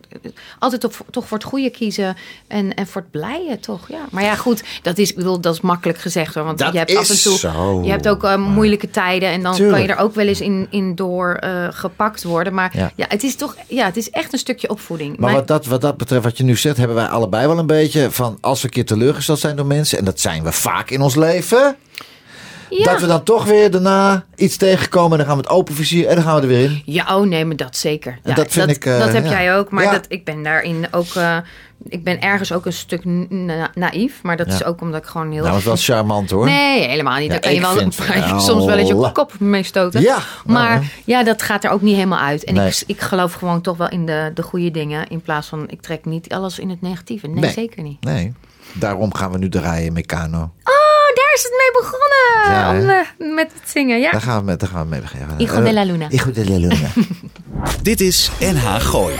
[0.58, 2.16] altijd toch, toch voor het goede kiezen
[2.46, 3.88] en, en voor het blije toch.
[3.88, 3.98] Ja.
[4.10, 6.44] Maar ja, goed, dat is, ik bedoel, dat is makkelijk gezegd hoor.
[6.44, 7.36] Want Dat je hebt af en toe.
[7.38, 7.82] zo.
[7.84, 9.76] Je hebt ook moeilijke tijden en dan Tuurlijk.
[9.76, 11.38] kan je er ook wel eens in, in door
[11.70, 12.54] gepakt worden.
[12.54, 12.92] Maar Ja.
[12.96, 13.04] ja.
[13.08, 15.10] het is toch, ja, het is echt een stukje opvoeding.
[15.10, 17.58] Maar Mijn- wat dat, wat dat betreft, wat je nu zegt, hebben wij allebei wel
[17.58, 20.52] een beetje van als we een keer teleurgesteld zijn door mensen, en dat zijn we
[20.52, 21.76] vaak in ons leven,
[22.70, 22.84] ja.
[22.84, 26.06] dat we dan toch weer daarna iets tegenkomen en dan gaan we het open vizier
[26.06, 26.82] en dan gaan we er weer in.
[26.84, 28.18] Ja, oh nee, maar dat zeker.
[28.24, 29.30] Ja, dat vind ik, eh, dat heb ja.
[29.30, 31.14] jij ook, maar dat, ik ben daarin ook.
[31.14, 31.36] eh,
[31.88, 35.32] ik ben ergens ook een stuk na- naïef, maar dat is ook omdat ik gewoon
[35.32, 35.42] heel.
[35.42, 36.44] Nou, dat wel charmant hoor.
[36.44, 37.30] Nee, helemaal niet.
[37.30, 37.94] Daar kan je wel vind
[38.42, 40.00] soms wel eens je kop mee stoten.
[40.00, 42.44] Ja, maar ja, dat gaat er ook niet helemaal uit.
[42.44, 42.68] En Nee.
[42.68, 45.08] ik, ik geloof gewoon toch wel in de, de goede dingen.
[45.08, 47.26] In plaats van ik trek niet alles in het negatieve.
[47.26, 47.50] Nee, Nee.
[47.52, 48.04] zeker niet.
[48.04, 48.32] Nee,
[48.72, 50.38] daarom gaan we nu draaien, Meccano.
[50.64, 52.52] Oh, daar is het mee begonnen.
[52.52, 54.00] Ja, om, eh, met het zingen.
[54.00, 54.10] Ja.
[54.10, 55.36] Daar gaan we, met, daar gaan we mee beginnen.
[55.38, 56.08] Hijo de la Luna.
[56.08, 56.88] Hijo de la Luna.
[57.82, 59.14] Dit is NH Gooi.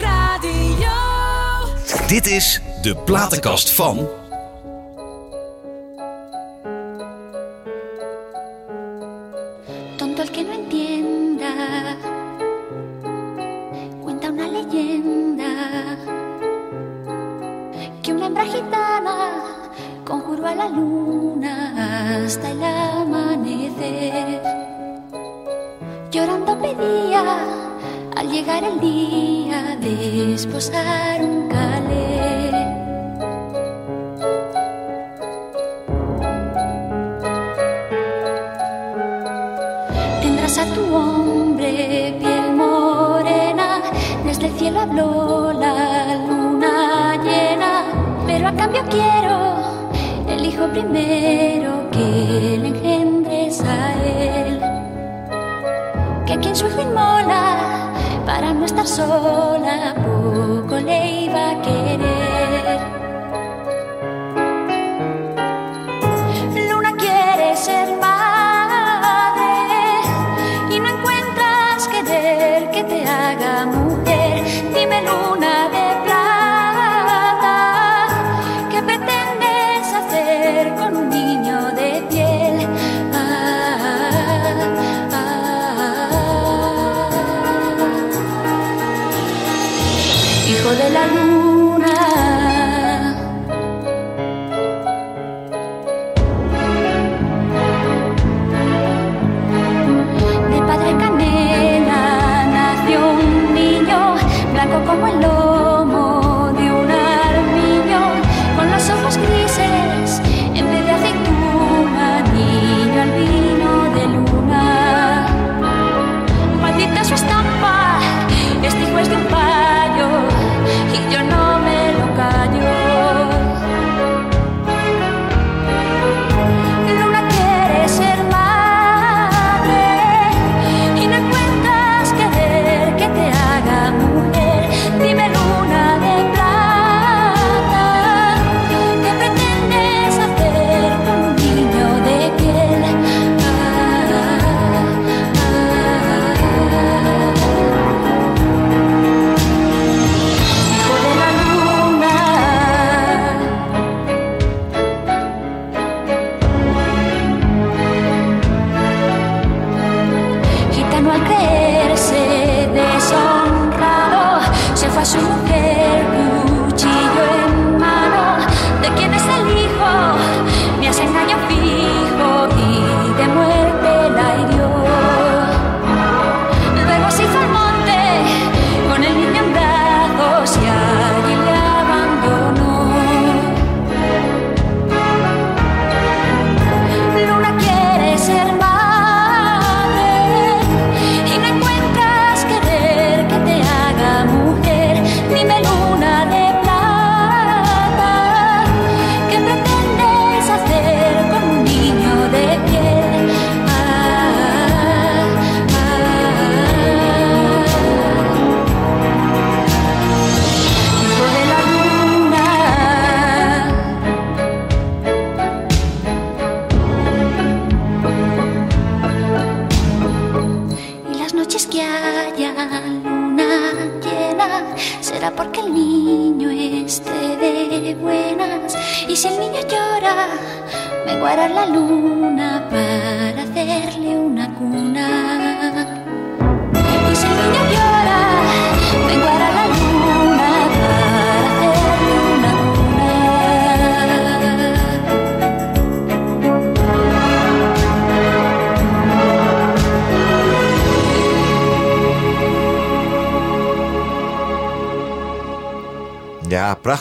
[0.00, 0.88] Radio.
[2.06, 4.19] Dit is de platenkast van.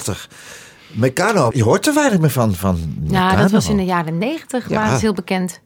[0.03, 0.29] Prachtig.
[0.93, 2.55] Meccano, je hoort er weinig meer van.
[2.55, 4.93] van Ja, dat was in de jaren negentig, Ja.
[4.93, 5.59] ze heel bekend.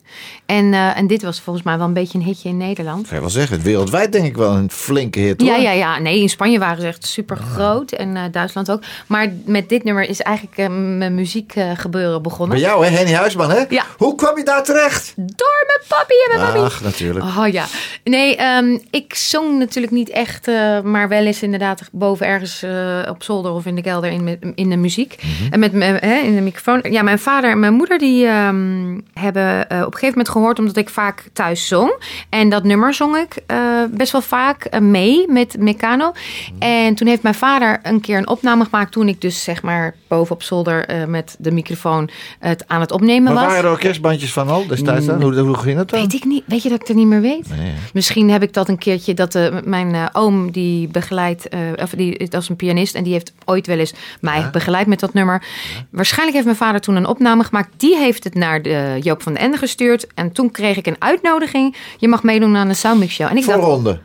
[0.46, 3.10] En, eh, en dit was volgens mij wel een beetje een hitje in Nederland.
[3.10, 5.50] Je wel zeggen, wereldwijd denk ik wel een flinke hit hoor.
[5.50, 6.00] Ja, ja, ja.
[6.00, 7.92] Nee, in Spanje waren ze echt super groot.
[7.92, 8.82] En eh, Duitsland ook.
[9.08, 12.58] Maar met dit nummer is eigenlijk eh, mijn muziekgebeuren begonnen.
[12.58, 13.64] Bij jou hè, Henny Huisman hè?
[13.70, 13.84] Ja.
[13.98, 15.14] Hoe kwam je daar terecht?
[15.16, 16.66] Door mijn papi en mijn mami.
[16.66, 17.26] Ach, natuurlijk.
[17.26, 17.66] Oh ja.
[18.04, 20.48] Nee, ehm, ik zong natuurlijk niet echt,
[20.84, 22.66] maar wel eens inderdaad boven ergens
[23.10, 25.16] op zolder of in de kelder in, in de muziek.
[25.24, 25.54] Mhm.
[25.54, 26.80] En met me- hè, in de microfoon.
[26.92, 30.60] Ja, mijn vader en mijn moeder die ehm, hebben eh, op een gegeven moment gehoord
[30.60, 31.93] omdat ik vaak thuis zong.
[32.30, 33.58] En dat nummer zong ik eh,
[33.91, 36.12] best wel vaak eh, mee met Meccano.
[36.60, 39.96] En toen heeft mijn vader een keer een opname gemaakt toen ik dus zeg maar
[40.08, 43.52] boven op zolder met de microfoon het aan het opnemen Maar was.
[43.52, 45.22] waren er orkestbandjes van al destijds dan?
[45.22, 46.00] Hoe, hoe ging dat dan?
[46.00, 46.43] Weet ik niet.
[46.48, 47.50] Weet je dat ik het niet meer weet?
[47.50, 47.72] Nee?
[47.93, 51.48] Misschien heb ik dat een keertje dat mijn oom die begeleidt,
[51.82, 55.00] of die dat is een pianist en die heeft ooit wel eens mij begeleid met
[55.00, 55.43] dat nummer.
[55.89, 57.70] Waarschijnlijk heeft mijn vader toen een opname gemaakt.
[57.78, 60.96] Die heeft het naar de Joop van den Ende gestuurd en toen kreeg ik een
[61.00, 61.76] uitnodiging.
[61.98, 63.28] Je mag meedoen aan de Soundmix Show.
[63.30, 64.00] En ik dacht,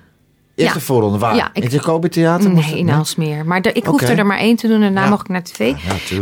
[0.58, 0.84] Eerste Ja.
[0.84, 1.18] voorronde.
[1.18, 1.34] Waar?
[1.36, 2.50] Ja, ik- in het Jacobi Theater?
[2.50, 3.44] Nee, in Aalsmeer.
[3.46, 4.14] Maar de- ik hoefde Oké.
[4.14, 5.72] er maar één te doen en daarna mocht ik naar tv.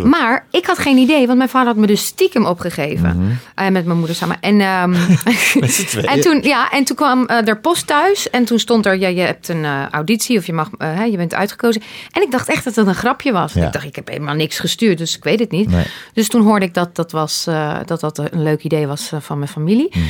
[0.05, 3.39] Maar ik had geen idee, want mijn vader had me dus stiekem opgegeven.
[3.55, 4.37] Eh, met mijn moeder samen.
[4.41, 4.95] En, ehm,
[6.15, 8.31] en, toen, ja, en toen kwam eh, er post thuis.
[8.31, 10.71] En toen stond er, ja, je hebt een eh, auditie of je, mag,
[11.11, 11.83] je bent uitgekozen.
[12.11, 13.53] En ik dacht echt dat het een grapje was.
[13.53, 13.67] Ja.
[13.67, 15.71] Ik dacht, ik heb helemaal niks gestuurd, dus ik weet het niet.
[15.71, 15.85] Nee.
[16.13, 17.45] Dus toen hoorde ik dat dat, was,
[17.87, 19.89] dat, dat een leuk idee was van mijn familie.
[19.91, 20.05] Mhm.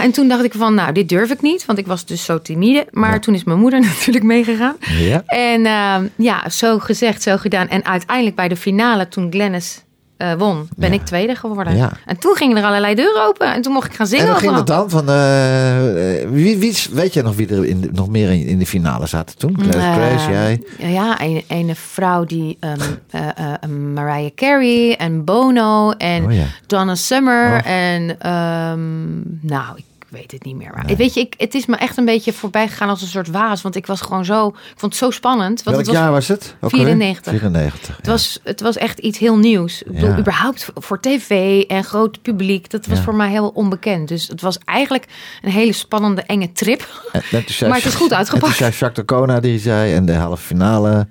[0.00, 2.42] En toen dacht ik van, nou, dit durf ik niet, want ik was dus zo
[2.42, 2.86] timide.
[2.90, 4.76] Maar toen is mijn moeder natuurlijk meegegaan.
[4.98, 5.22] Ja.
[5.26, 7.68] En ehm, ja, zo gezegd, zo gedaan.
[7.68, 9.82] En uiteindelijk bij de finale, toen Glennis
[10.22, 10.94] eh, won, ben Ja.
[10.94, 11.76] ik tweede geworden.
[11.76, 11.92] Ja.
[12.06, 13.54] En toen gingen er allerlei deuren open.
[13.54, 14.24] En toen mocht ik gaan zingen.
[14.24, 14.88] En hoe ging het overal.
[14.88, 14.90] dan?
[14.90, 18.58] Van, eh, eh, wie, wie, weet je nog wie er in nog meer in, in
[18.58, 19.56] de finale zaten toen?
[19.56, 20.62] Claire Eh, Grace, jij?
[20.92, 26.30] Ja, een, een vrouw die eh, Mariah Carey en Bono en Oh.
[26.66, 27.64] Donna Summer.
[27.64, 30.70] En ehm, nou, ik weet het niet meer.
[30.74, 33.28] Maar weet je, ik, het is me echt een beetje voorbij gegaan als een soort
[33.28, 33.62] waas.
[33.62, 35.62] Want ik was gewoon zo, ik vond het zo spannend.
[35.62, 36.54] Want Welk het was, jaar was het?
[36.60, 36.86] Ook alweer?
[36.86, 37.32] 94.
[37.32, 37.96] 94.
[37.96, 39.82] Het was, het was echt iets heel nieuws.
[39.82, 40.18] Ik bedoel, Ja.
[40.18, 42.70] überhaupt voor tv en groot publiek.
[42.70, 43.04] Dat was Ja.
[43.04, 44.08] voor mij heel onbekend.
[44.08, 45.06] Dus het was eigenlijk
[45.42, 46.80] een hele spannende, enge trip.
[47.12, 48.44] En- en toen Maar het is goed En uitgepakt.
[48.46, 51.06] toen zei Jacques de Kona, die zei, en de halve finale.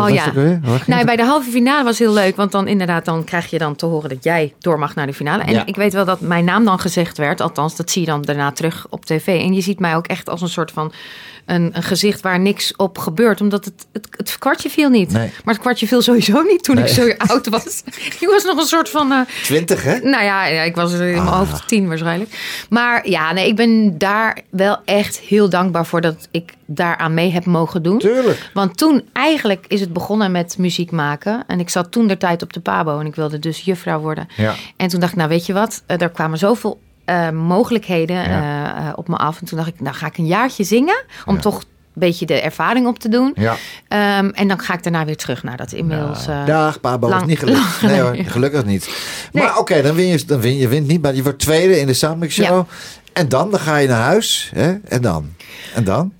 [0.00, 0.32] Oh ja.
[0.32, 1.06] Nou, het?
[1.06, 2.36] bij de halve finale was heel leuk.
[2.36, 5.14] Want dan inderdaad, dan krijg je dan te horen dat jij door mag naar de
[5.14, 5.42] finale.
[5.42, 5.66] En Ja.
[5.66, 7.40] ik weet wel dat mijn naam dan gezegd werd.
[7.40, 9.26] Althans, dat zie je dan daarna terug op tv.
[9.26, 10.92] En je ziet mij ook echt als een soort van
[11.46, 13.40] een, een gezicht waar niks op gebeurt.
[13.40, 15.12] Omdat het, het, het kwartje viel niet.
[15.12, 15.30] Nee.
[15.44, 16.84] Maar het kwartje viel sowieso niet toen Nee.
[16.84, 17.82] ik zo oud was.
[18.20, 19.12] ik was nog een soort van...
[19.12, 19.98] eh, 20, hè?
[19.98, 21.38] nou ja, ja, ik was in mijn Ah.
[21.38, 22.30] hoofd tien waarschijnlijk.
[22.70, 27.30] Maar ja, nee, ik ben daar wel echt heel dankbaar voor dat ik daaraan mee
[27.32, 27.98] heb mogen doen.
[27.98, 28.50] Tuurlijk.
[28.54, 31.44] Want toen eigenlijk is het begonnen met muziek maken.
[31.46, 34.28] En ik zat toen de tijd op de Pabo en ik wilde dus juffrouw worden.
[34.36, 34.54] Ja.
[34.76, 38.76] En toen dacht ik, nou weet je wat, Eh, er kwamen zoveel eh, mogelijkheden Ja.
[38.76, 39.40] eh, eh, op me af.
[39.40, 41.40] En toen dacht ik, nou ga ik een jaartje zingen om Ja.
[41.40, 41.64] toch een
[42.00, 43.32] beetje de ervaring op te doen.
[43.34, 43.54] Ja.
[43.88, 46.26] Ehm, en dan ga ik daarna weer terug naar dat inmiddels...
[46.26, 47.82] eh, Dag, Pabo, is lang- niet gelukt.
[47.82, 48.88] Nee hoor, gelukkig niet.
[49.32, 49.44] Nee.
[49.44, 51.86] Maar oké, dan win je, dan win je wint niet, maar je wordt tweede in
[51.86, 52.66] de Soundmix Show.
[53.12, 54.50] En dan, dan ga je naar huis.
[54.54, 54.74] Hè?
[54.88, 55.30] En dan?
[55.74, 56.12] En dan?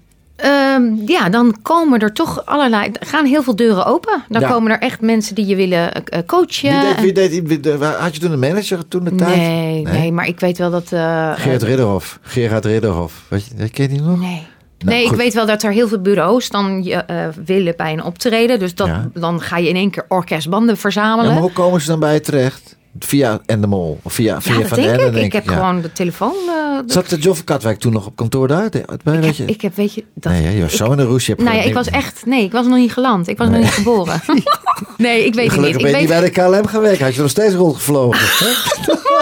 [0.43, 2.91] Ehm, ja, dan komen er toch allerlei.
[3.01, 4.25] Er gaan heel veel deuren open.
[4.29, 4.49] Dan Ja.
[4.49, 7.03] komen er echt mensen die je willen eh, eh, coachen.
[7.03, 9.37] Wie deed, wie deed, had je toen een manager toen de tijd?
[9.37, 10.93] nee, nee, maar ik weet wel dat.
[10.93, 12.19] eh, Geert Ridderhof.
[12.23, 13.23] Gerard Ridderhof.
[13.29, 14.21] Weet je, ken je die nog?
[14.21, 14.43] Nee.
[14.79, 17.05] Nou, nee, ik weet wel dat er heel veel bureaus dan je
[17.45, 18.59] willen bij een optreden.
[18.59, 19.09] Dus dat, Ja.
[19.15, 21.33] dan ga je in één keer orkestbanden Ja, verzamelen.
[21.33, 22.77] maar hoe komen ze dan bij je terecht?
[22.99, 23.99] Via Endemol?
[24.03, 25.13] Of via, via Ja, Van denk Ende, ik.
[25.13, 25.53] denk Ik heb ja.
[25.53, 26.33] gewoon de telefoon.
[26.49, 28.69] eh, de- Zat de Joff Katwijk toen nog op kantoor daar?
[28.71, 29.45] Bij, ik, weet heb, je?
[29.45, 30.05] ik heb, weet je.
[30.15, 31.27] Dat, nee, hè, je was ik- zo in de roes.
[31.29, 32.27] Nou ja, ik was echt.
[32.27, 33.29] Nee, ik was nog niet geland.
[33.29, 34.21] Ik was nog niet geboren.
[34.97, 35.53] nee, ik weet het niet.
[35.53, 37.01] Gelukkig Ik ben je weet, niet bij de KLM gewerkt.
[37.01, 38.21] Had je nog steeds rondgevlogen.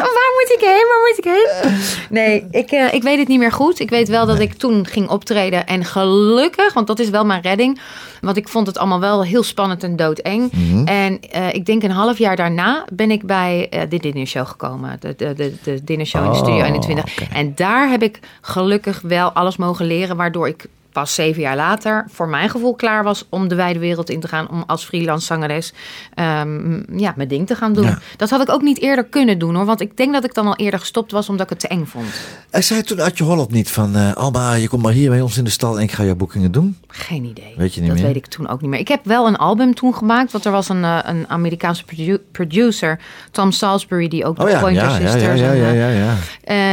[0.01, 0.87] Waar moet ik heen?
[0.89, 1.79] Waar moet ik heen?
[2.11, 3.81] Nee, ik, eh, ik weet het niet meer goed.
[3.81, 5.67] Ik weet wel dat ik toen ging optreden.
[5.67, 7.81] En gelukkig, want dat is wel mijn redding.
[8.21, 10.53] Want ik vond het allemaal wel heel spannend en doodeng.
[10.53, 10.87] Mhm.
[10.87, 14.97] En eh, ik denk een half jaar daarna ben ik bij eh, de dinnershow gekomen.
[15.01, 17.05] De, de, de, de dinnershow in de Studio 21.
[17.05, 17.35] oké.
[17.35, 20.17] En daar heb ik gelukkig wel alles mogen leren.
[20.17, 24.11] Waardoor ik pas zeven jaar later voor mijn gevoel klaar was om de wijde wereld
[24.11, 24.49] in te gaan.
[24.51, 25.73] Om als freelance zangeres
[26.15, 27.85] ehm, ja, mijn ding te gaan doen.
[27.85, 27.99] Ja.
[28.17, 29.65] Dat had ik ook niet eerder kunnen doen hoor.
[29.65, 31.85] Want ik denk dat ik dan al eerder gestopt was omdat ik het te eng
[31.85, 32.07] vond.
[32.51, 33.97] En zei toen Adje Holland niet van...
[33.97, 36.15] eh, Alma, je komt maar hier bij ons in de stal en ik ga jouw
[36.15, 36.77] boekingen doen?
[36.93, 37.55] Geen idee.
[37.57, 38.07] Weet je niet dat meer?
[38.07, 38.79] weet ik toen ook niet meer.
[38.81, 40.33] Ik heb wel een album toen gemaakt.
[40.33, 44.51] Want er was een, eh, een Amerikaanse produ- producer, Tom Salisbury, die ook de Oh
[44.51, 45.41] ja, Pointer ja, ja, ja, Sisters...
[45.41, 46.17] ja, ja, eh, ja, ja.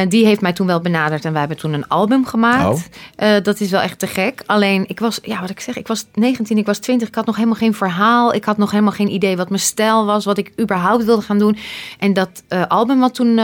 [0.01, 2.89] Eh, die heeft mij toen wel benaderd en wij hebben toen een album gemaakt.
[3.18, 3.36] Oh.
[3.43, 4.43] Dat is wel echt te gek.
[4.45, 7.07] Alleen, ik was, ja, wat ik zeg, ik was 19, ik was 20.
[7.07, 8.34] Ik had nog helemaal geen verhaal.
[8.34, 11.39] Ik had nog helemaal geen idee wat mijn stijl was, wat ik überhaupt wilde gaan
[11.39, 11.57] doen.
[11.99, 13.39] En dat album wat toen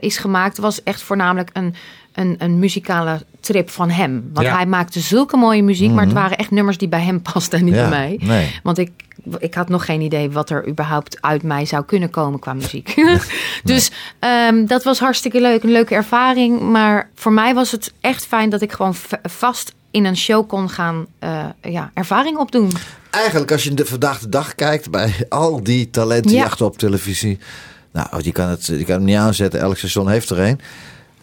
[0.00, 1.74] is gemaakt, was echt voornamelijk een,
[2.14, 4.30] een, een muzikale trip van hem.
[4.32, 4.54] Want Ja.
[4.56, 7.64] hij maakte zulke mooie muziek, maar het waren echt nummers die bij hem pasten en
[7.64, 8.18] niet Ja, bij mij.
[8.36, 8.60] nee.
[8.62, 8.90] Want ik,
[9.38, 12.94] ik had nog geen idee wat er überhaupt uit mij zou kunnen komen qua muziek.
[13.64, 15.62] dus ehm, dat was hartstikke leuk.
[15.62, 16.60] Een leuke ervaring.
[16.60, 20.70] Maar voor mij was het echt fijn dat ik gewoon vast in een show kon
[20.70, 22.70] gaan eh, ja, ervaring opdoen.
[23.10, 27.38] Eigenlijk, als je de, vandaag de dag kijkt bij al die talentenjachten op televisie.
[27.92, 29.60] Nou, die kan, het, die kan hem niet aanzetten.
[29.60, 30.60] Elk station heeft er een.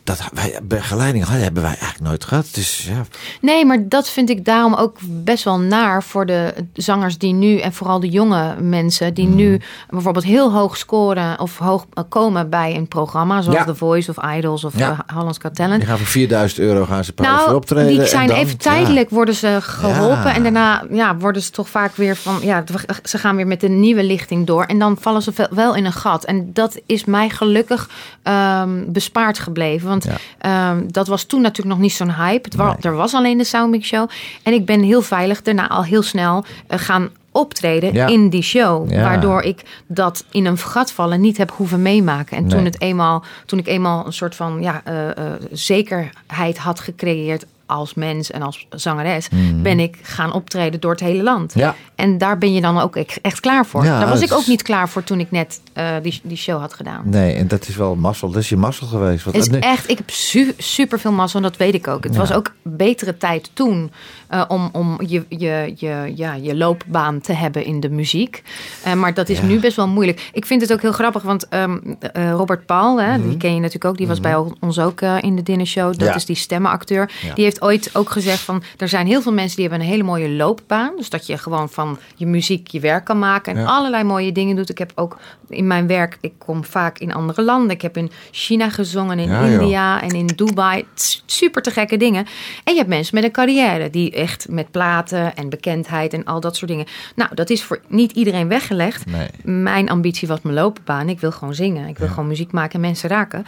[0.06, 2.47] Dat wij, begeleiding hebben wij eigenlijk nooit gehad.
[2.53, 3.06] Dus ja,
[3.41, 7.60] Nee, maar dat vind ik daarom ook best wel naar voor de zangers die nu,
[7.60, 9.36] en vooral de jonge mensen, die Mm.
[9.36, 13.66] nu bijvoorbeeld heel hoog scoren of hoog eh, komen bij een programma, zoals Ja.
[13.66, 15.03] The Voice of Idols of Ja.
[15.08, 15.80] eh, Holland's Got Talent.
[15.80, 17.88] die gaan voor 4000 euro gaan ze powerful Nou, optreden.
[17.97, 20.34] die zijn dan- even tijdelijk worden ze geholpen.
[20.34, 22.38] En daarna ja, worden ze toch vaak weer van...
[22.41, 22.64] Ja,
[23.03, 24.64] ze gaan weer met een nieuwe lichting door.
[24.64, 26.26] En dan vallen ze wel in een gat.
[26.26, 27.89] En dat is mij gelukkig
[28.24, 29.93] ehm, bespaard gebleven.
[30.00, 30.72] Want Ja.
[30.72, 32.41] ehm, dat was toen natuurlijk nog niet zo'n hype.
[32.50, 32.76] Het wa- Nee.
[32.82, 34.10] Er was alleen de Soundmix Show.
[34.43, 38.08] En ik ben heel veilig daarna al heel snel eh, gaan optreden Ja.
[38.08, 38.91] in die show.
[38.91, 39.02] Ja.
[39.02, 42.38] Waardoor ik dat in een gat vallen niet heb hoeven meemaken.
[42.38, 42.52] En Nee.
[42.56, 45.16] toen, het eenmaal, toen ik eenmaal een soort van ja, eh, eh,
[45.52, 49.28] zekerheid had gecreëerd als mens en als zangeres,
[49.61, 51.55] ben ik gaan optreden door het hele land.
[51.55, 51.59] Mhm.
[51.63, 51.76] Ja.
[51.95, 53.84] En daar ben je dan ook echt- echt klaar voor.
[53.86, 56.59] Ja, daar was ik ook niet klaar voor toen ik net eh, die, die show
[56.59, 57.01] had gedaan.
[57.05, 58.30] Nee, en dat is wel mazzel.
[58.30, 59.24] Dat is je mazzel geweest.
[59.24, 62.03] Want, is nee, echt, ik heb su super veel en dat weet ik ook.
[62.03, 63.91] Het was ook betere tijd toen
[64.36, 68.44] eh, om, om je, je, je, ja, je loopbaan te hebben in de muziek.
[68.84, 69.46] Eh, maar dat is Ja.
[69.46, 70.30] nu best wel moeilijk.
[70.34, 73.28] Ik vind het ook heel grappig, want ehm, eh, Robert Paul, hè, Mhm.
[73.28, 75.98] die ken je natuurlijk ook, die was bij ons ook in de dinnershow.
[75.98, 76.16] Dat Ja.
[76.16, 77.12] is die stemmenacteur.
[77.22, 77.34] Ja.
[77.34, 80.04] Die heeft ooit ook gezegd van, er zijn heel veel mensen die hebben een hele
[80.04, 80.92] mooie loopbaan.
[80.98, 84.56] Dus dat je gewoon van je muziek je werk kan maken en allerlei mooie dingen
[84.56, 84.70] doet.
[84.70, 85.18] Ik heb ook
[85.50, 87.70] in mijn werk, ik kom vaak in andere landen.
[87.70, 89.52] Ik heb in China gezongen, in joh.
[89.52, 90.86] India en in Dubai.
[91.26, 92.26] Super te gekke dingen.
[92.64, 96.40] En je hebt mensen met een carrière die echt met platen en bekendheid en al
[96.40, 96.86] dat soort dingen.
[97.16, 99.06] Nou, dat is voor niet iedereen weggelegd.
[99.06, 99.28] Nee.
[99.64, 101.10] Mijn ambitie was mijn loopbaan.
[101.10, 101.88] Ik wil gewoon zingen.
[101.88, 103.46] Ik wil gewoon muziek maken en mensen raken.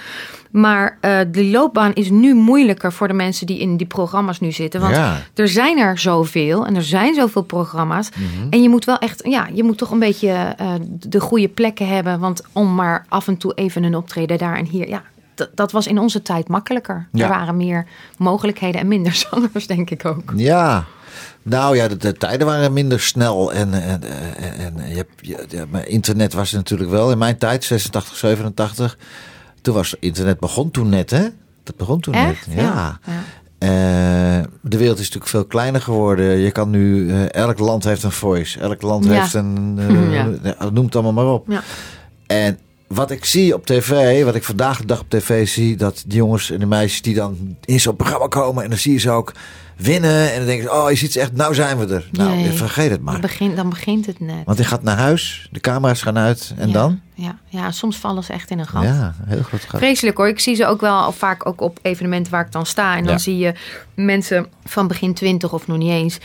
[0.52, 4.52] Maar eh de loopbaan is nu moeilijker voor de mensen die in die programma's nu
[4.52, 4.82] zitten.
[4.82, 5.22] Want Ja.
[5.34, 8.10] er zijn er zoveel en er zijn zoveel programma's.
[8.10, 8.48] Mhm.
[8.50, 10.74] En je moet wel echt, ja, je moet toch een beetje eh,
[11.08, 12.20] de goede plekken hebben.
[12.20, 15.04] Want om maar af en toe even een optreden daar en hier, ja.
[15.38, 17.08] Dat, dat was in onze tijd makkelijker.
[17.12, 17.24] Ja.
[17.24, 17.86] Er waren meer
[18.18, 20.34] mogelijkheden en minder zangers, denk ik ook.
[20.36, 20.86] Ja.
[21.44, 23.54] Nou ja, de, de tijden waren minder snel.
[23.54, 24.02] En, en,
[24.38, 27.12] en, en je hebt, je, ja, maar internet was natuurlijk wel.
[27.12, 28.98] In mijn tijd, 86, 87.
[29.62, 31.28] Toen was internet begon toen net, hè?
[31.64, 32.48] Dat begon toen Echt?
[32.48, 32.58] net.
[32.58, 33.00] Ja.
[33.58, 33.70] Eh,
[34.62, 36.38] de wereld is natuurlijk veel kleiner geworden.
[36.38, 38.60] Je kan nu, eh, elk land heeft een voice.
[38.60, 39.12] Elk land Ja.
[39.12, 40.14] heeft een, eh,
[40.60, 40.70] Ja.
[40.70, 41.46] noem het allemaal maar op.
[41.50, 41.62] Ja.
[42.28, 46.04] En wat ik zie op tv, wat ik vandaag de dag op tv zie, dat
[46.06, 49.00] die jongens en de meisjes die dan in zo'n programma komen en dan zie je
[49.00, 49.32] ze ook
[49.76, 50.32] winnen.
[50.32, 52.08] En dan denk je, oh, je ziet ze echt, nou zijn we er.
[52.12, 52.52] Nou, Nee.
[52.52, 53.20] vergeet het Dan, maar.
[53.20, 54.46] begint, dan begint het net.
[54.46, 56.74] Want je gaat naar huis, de camera's gaan uit en ja.
[56.74, 57.00] dan?
[57.14, 57.38] Ja.
[57.48, 58.84] ja, soms vallen ze echt in een gat.
[58.84, 59.80] Ja, heel goed gat.
[59.80, 60.28] Vreselijk hoor.
[60.28, 62.96] Ik zie ze ook wel vaak ook op evenementen waar ik dan sta.
[62.98, 63.20] En dan Ja.
[63.20, 63.54] zie je
[63.96, 66.18] mensen van begin twintig of nog niet eens.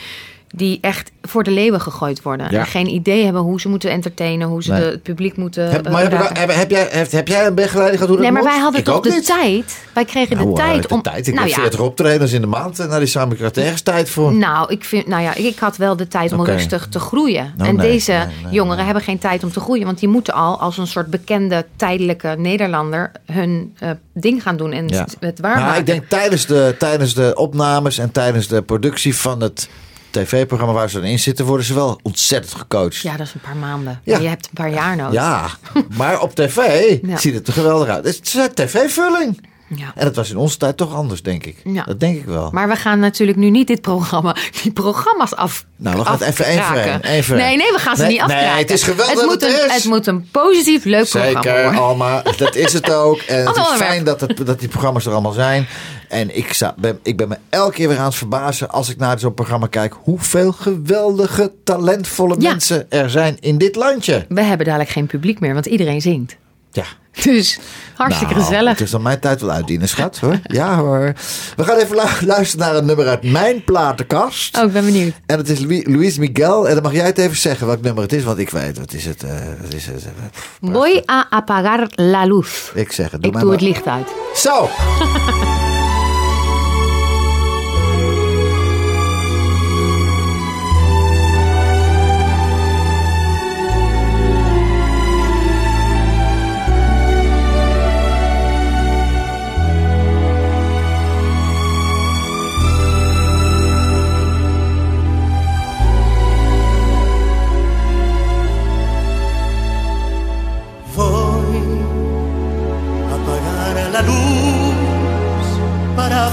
[0.55, 2.51] Die echt voor de leeuwen gegooid worden.
[2.51, 2.59] Ja.
[2.61, 4.49] En geen idee hebben hoe ze moeten entertainen.
[4.49, 4.81] Hoe ze Nee.
[4.81, 7.55] de, het publiek moeten Heb, eh, maar heb, heb, heb jij, heb, heb jij een
[7.55, 9.27] begeleiding gehad hoe Nee, maar wij hadden Ik toch de niet.
[9.27, 9.85] tijd.
[9.95, 11.03] Wij kregen Nou, de waar heb tijd de om.
[11.03, 11.27] tijd.
[11.27, 13.57] Ik nou heb ja, 40 optredens in de maand en naar die samen krijg ik
[13.57, 14.35] ergens tijd voor.
[14.35, 17.53] Nou, ik vind, nou ja, ik had wel de tijd om rustig te groeien.
[17.57, 19.85] Nou, en nee, deze nee, jongeren hebben geen tijd om te groeien.
[19.87, 24.73] Want die moeten al als een soort bekende tijdelijke Nederlander hun eh, ding gaan doen
[24.73, 24.99] en Ja.
[25.01, 25.67] het- het waarmaken.
[25.67, 29.69] Nou, ik denk tijdens de, tijdens de opnames en tijdens de productie van het
[30.13, 32.97] tv-programma waar ze dan in zitten, worden ze wel ontzettend gecoacht.
[32.97, 34.01] Ja, dat is een paar maanden.
[34.05, 34.19] Ja.
[34.19, 35.13] Je hebt een paar jaar nodig.
[35.15, 35.49] Ja,
[35.97, 36.57] maar op tv
[37.03, 37.17] Ja.
[37.17, 38.05] ziet het er geweldig uit.
[38.05, 39.51] Het is tv-vulling.
[39.77, 39.93] Ja.
[39.95, 41.57] En dat was in onze tijd toch anders, denk ik.
[41.65, 41.83] Ja.
[41.85, 42.51] Dat denk ik wel.
[42.53, 45.65] Maar we gaan natuurlijk nu niet dit programma, die programma's af.
[45.77, 47.01] Nou, we gaan het even voor één.
[47.37, 48.49] Nee, nee, we gaan ze Nee, niet afkraken.
[48.49, 49.75] nee, het is geweldig Het dat moet, het een, is.
[49.75, 51.79] het moet een positief, leuk programma Zeker.
[51.79, 52.23] Alma.
[52.37, 53.19] Dat is het ook.
[53.19, 55.67] En het is fijn dat, het, dat die programma's er allemaal zijn.
[56.09, 58.97] En ik, sta, ben, ik ben me elke keer weer aan het verbazen als ik
[58.99, 59.95] naar zo'n programma kijk.
[60.03, 62.49] Hoeveel geweldige, talentvolle Ja.
[62.51, 64.25] mensen er zijn in dit landje.
[64.29, 66.37] We hebben dadelijk geen publiek meer, want iedereen zingt.
[66.73, 66.85] Ja.
[67.25, 67.59] Dus
[67.95, 68.71] hartstikke Nou, gezellig.
[68.71, 70.19] Het is dan mijn tijd wel uitdienen, schat.
[70.19, 70.39] Hoor.
[70.43, 71.13] Ja hoor.
[71.57, 74.57] We gaan even lu- luisteren naar een nummer uit mijn platenkast.
[74.59, 75.13] Oh, ik ben benieuwd.
[75.27, 76.69] En het is Louis, Luis Miguel.
[76.69, 78.23] En dan mag jij het even zeggen welk nummer het is.
[78.25, 79.23] Want ik weet, wat is het?
[79.63, 82.71] wat is het eh, Voy a apagar la luz.
[82.75, 83.25] ik zeg het.
[83.27, 84.09] Ik maar doe het licht uit.
[84.35, 84.69] Zo.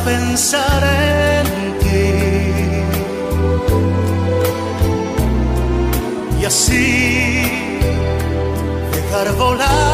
[0.05, 1.47] pensar en
[1.79, 2.11] ti.
[6.41, 7.43] Y así
[8.93, 9.88] dejar volar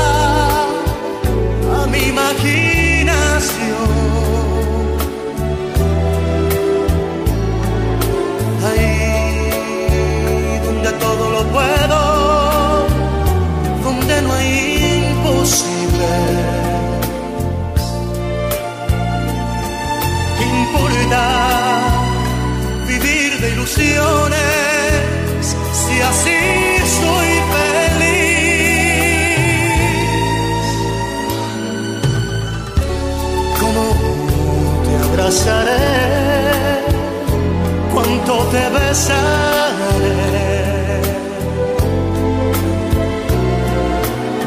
[38.56, 40.16] te besaré?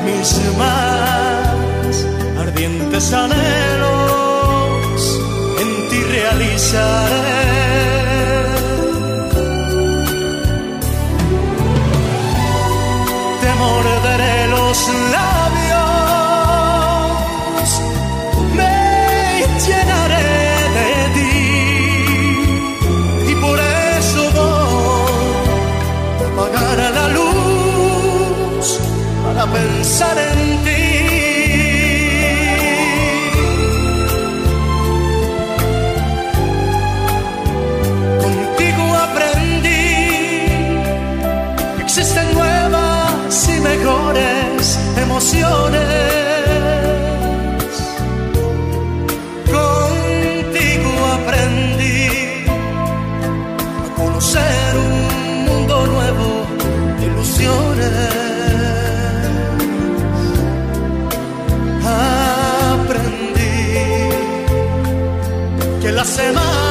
[0.07, 0.31] mis
[0.61, 1.95] más
[2.45, 5.01] ardientes anhelos
[5.63, 7.37] en ti realizaré.
[13.43, 14.79] Te morderé los
[15.15, 15.38] labios,
[29.51, 30.78] para pensar en
[66.09, 66.68] semana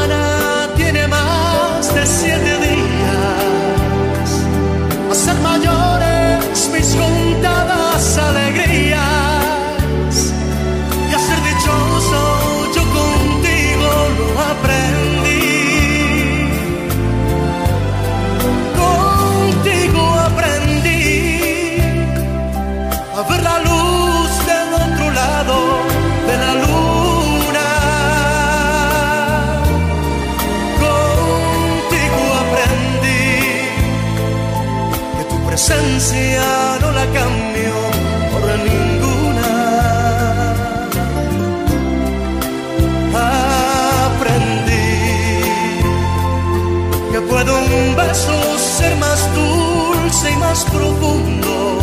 [50.57, 51.77] más profundo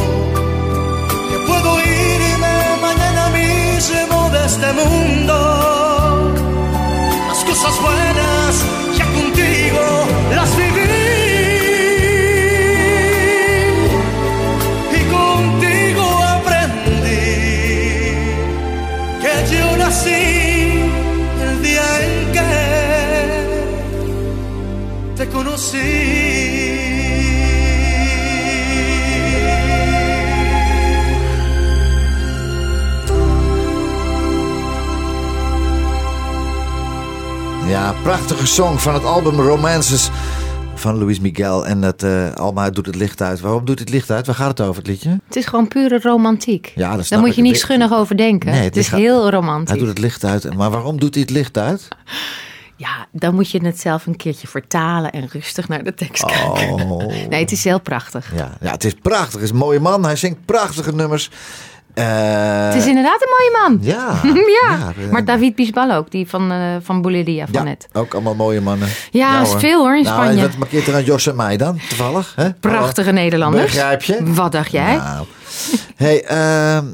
[1.31, 6.35] que puedo irme mañana mismo de este mundo.
[7.29, 8.74] Las cosas buenas
[38.05, 40.11] prachtige song van het album Romances
[40.75, 41.67] van Luis Miguel.
[41.67, 43.41] En dat eh, Alma doet het licht uit.
[43.41, 44.27] Waarom doet het licht uit?
[44.27, 45.21] Waar gaat het over, het liedje?
[45.27, 46.73] Het is gewoon pure romantiek.
[46.75, 48.51] Ja, dat Daar moet je niet schunnig over denken.
[48.51, 49.79] Nee, het is gaat- heel Hij romantisch.
[49.79, 50.55] doet het licht uit.
[50.55, 51.89] Maar waarom doet hij het licht uit?
[52.77, 56.73] Ja, dan moet je het zelf een keertje vertalen en rustig naar de tekst kijken.
[56.73, 57.07] Oh.
[57.31, 58.33] Nee, het is heel prachtig.
[58.37, 59.33] Ja, ja, het is prachtig.
[59.33, 60.05] Het is een mooie man.
[60.05, 61.31] Hij zingt prachtige nummers.
[61.95, 62.05] Eh,
[62.65, 63.79] Het is inderdaad een mooie man.
[63.95, 64.21] Ja.
[64.69, 64.93] ja.
[65.11, 67.89] maar David Bisbal ook, die van, eh van Bouleria van ja, net.
[67.93, 68.89] ook allemaal mooie mannen.
[69.11, 70.41] Ja, is veel hoor in nou, Spanje.
[70.43, 72.33] Wat markeert er aan Jos en mij dan, toevallig?
[72.37, 72.53] Hè?
[72.53, 73.73] Prachtige Nederlanders.
[73.73, 74.19] Begrijp je?
[74.23, 74.97] Wat dacht jij?
[74.97, 75.27] Nou.
[75.95, 76.37] Hey, eh,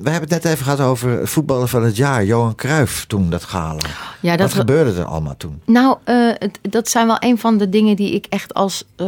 [0.02, 2.24] we hebben het net even gehad over voetballer van het jaar.
[2.24, 3.84] Johan Cruijff toen, dat galen.
[4.20, 5.60] Ja, Wat gebeurde er allemaal toen?
[5.64, 9.06] Nou, eh, het- dat zijn wel een van de dingen die ik echt als eh,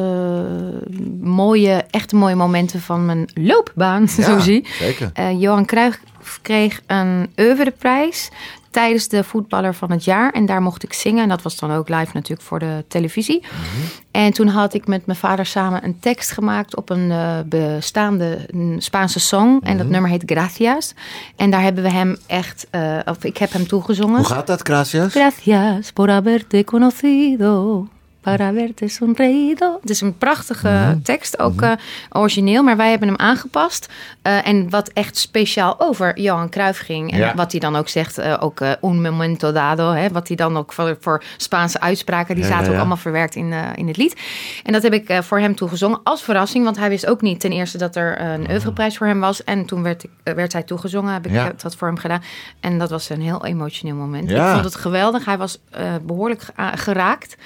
[1.20, 4.66] mooie, echt mooie momenten van mijn loopbaan zo zie.
[4.78, 5.10] zeker.
[5.14, 5.98] Eh, Johan Cruijff
[6.42, 8.30] kreeg een oeuvreprijs
[8.72, 10.32] tijdens de voetballer van het jaar.
[10.32, 11.22] En daar mocht ik zingen.
[11.22, 13.40] En dat was dan ook live natuurlijk voor de televisie.
[13.42, 13.86] Mhm.
[14.10, 18.38] En toen had ik met mijn vader samen een tekst gemaakt op een eh, bestaande
[18.50, 19.58] een Spaanse song.
[19.62, 19.76] En Mhm.
[19.76, 20.94] dat nummer heet Gracias.
[21.36, 24.16] En daar hebben we hem echt, eh, of ik heb hem toegezongen.
[24.16, 25.12] Hoe gaat dat, Gracias?
[25.12, 27.86] Gracias por haberte conocido.
[28.22, 29.78] Para haberte sonreído.
[29.80, 31.00] Het is een prachtige Mhm.
[31.02, 31.72] tekst, ook eh,
[32.10, 33.88] origineel, maar wij hebben hem aangepast.
[34.22, 37.12] Eh, en wat echt speciaal over Johan Cruijff ging.
[37.12, 37.34] En Ja.
[37.34, 39.90] wat hij dan ook zegt, eh, ook un momento dado.
[39.92, 43.34] Hè, wat hij dan ook voor, voor Spaanse uitspraken, die zaten ja, ook allemaal verwerkt
[43.34, 44.20] in, in het lied.
[44.64, 46.64] En dat heb ik voor hem toegezongen als verrassing.
[46.64, 49.44] Want hij wist ook niet ten eerste dat er een oeuvreprijs voor hem was.
[49.44, 52.22] En toen werd, ik, werd hij toegezongen, heb ik dat voor hem gedaan.
[52.60, 54.30] En dat was een heel emotioneel moment.
[54.30, 55.24] Ik vond het geweldig.
[55.24, 57.36] Hij was eh, behoorlijk ge- geraakt.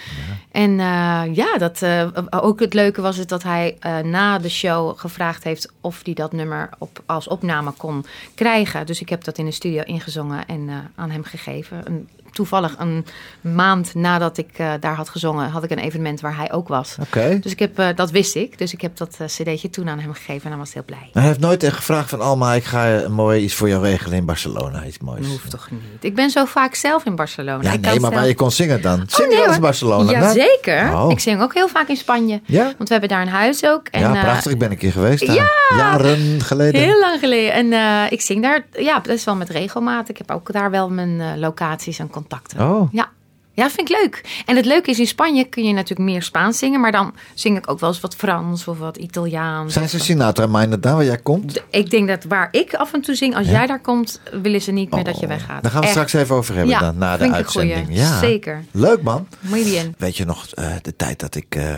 [0.52, 4.48] En eh, ja, dat, eh, ook het leuke was het dat hij eh, na de
[4.48, 8.04] show gevraagd heeft of hij dat nummer op, als opname kon
[8.34, 8.86] krijgen.
[8.86, 11.80] Dus ik heb dat in de studio ingezongen en aan hem gegeven.
[11.84, 13.06] Een, toevallig een
[13.40, 16.96] maand nadat ik eh, daar had gezongen, had ik een evenement waar hij ook was.
[17.00, 17.38] Oké.
[17.40, 18.58] Dus ik heb, eh, dat wist ik.
[18.58, 21.08] Dus ik heb dat eh, cd'tje toen aan hem gegeven en hij was heel blij.
[21.12, 24.18] Hij heeft nooit echt gevraagd van Alma, ik ga een mooi iets voor jou regelen
[24.18, 24.84] in Barcelona.
[24.84, 25.20] Iets moois.
[25.20, 25.80] Dat hoeft toch niet.
[26.00, 27.62] Ik ben zo vaak zelf in Barcelona.
[27.62, 29.02] Ja, Ik nee, maar zelf- waar je kon zingen dan.
[29.06, 29.58] Zing Oh, nee, wel eens.
[29.58, 30.10] Barcelona?
[30.10, 30.94] Jazeker.
[30.94, 31.10] Oh.
[31.10, 32.40] Ik zing ook heel vaak in Spanje.
[32.44, 32.64] Ja?
[32.64, 33.88] Want we hebben daar een huis ook.
[33.90, 34.52] En, ja, prachtig.
[34.52, 35.36] Ik ben een keer geweest daar.
[35.36, 35.46] ja!
[35.76, 36.80] Jaren geleden.
[36.80, 37.72] Heel lang geleden.
[37.72, 40.08] En ik zing daar ja, best wel met regelmaat.
[40.08, 42.25] Ik heb ook daar wel mijn locaties en contacten.
[42.58, 42.92] Oh.
[42.92, 43.08] Ja.
[43.52, 44.42] Ja, vind ik leuk.
[44.46, 46.80] En het leuke is, in Spanje kun je natuurlijk meer Spaans zingen.
[46.80, 49.72] Maar dan zing ik ook wel eens wat Frans of wat Italiaans.
[49.72, 51.62] Zijn ze wat- Sinatra Minor daar waar jij komt?
[51.70, 54.72] Ik denk dat waar ik af en toe zing, als jij daar komt, willen ze
[54.72, 55.56] niet meer dat je weggaat.
[55.56, 55.96] Oh, Daar gaan we Echt.
[55.96, 57.86] straks even over hebben Ja, dan, na de uitzending.
[57.90, 58.18] Ja.
[58.18, 58.64] Zeker.
[58.70, 59.28] Leuk man.
[59.40, 59.94] Muy bien.
[59.98, 61.74] Weet je nog eh, de tijd dat ik, eh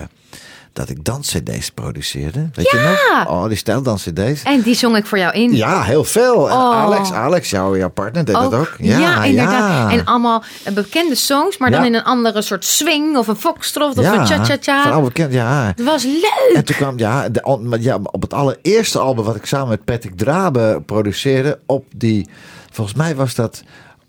[0.79, 2.49] dat ik danscd's produceerde?
[2.55, 2.81] Weet Ja!
[2.81, 2.89] je
[3.25, 3.29] nog?
[3.29, 4.43] Oh, die stijldanscd's.
[4.43, 5.57] En die zong ik voor jou in.
[5.57, 6.49] Ja, heel veel.
[6.49, 6.75] En Oh.
[6.77, 8.75] Alex, Alex jouw, jouw partner, deed dat ook.
[8.79, 9.91] Ja, inderdaad.
[9.93, 9.99] ja.
[9.99, 10.43] En allemaal
[10.75, 11.87] bekende songs, maar dan Ja.
[11.87, 14.83] in een andere soort swing of een foxtrot of ja, een cha-cha-cha.
[14.91, 15.67] Oude bekend, ja.
[15.67, 16.51] Het was leuk.
[16.55, 20.17] En toen kwam, ja, de, ja, op het allereerste album wat ik samen met Patrick
[20.17, 22.29] Drabe produceerde, op die,
[22.71, 23.63] volgens mij was dat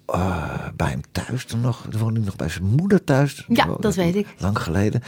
[0.05, 0.43] eh,
[0.75, 3.45] bij hem thuis toen nog, toen woonde hij nog bij zijn moeder thuis.
[3.47, 4.27] Ja, dat weet ik.
[4.37, 5.03] Lang geleden.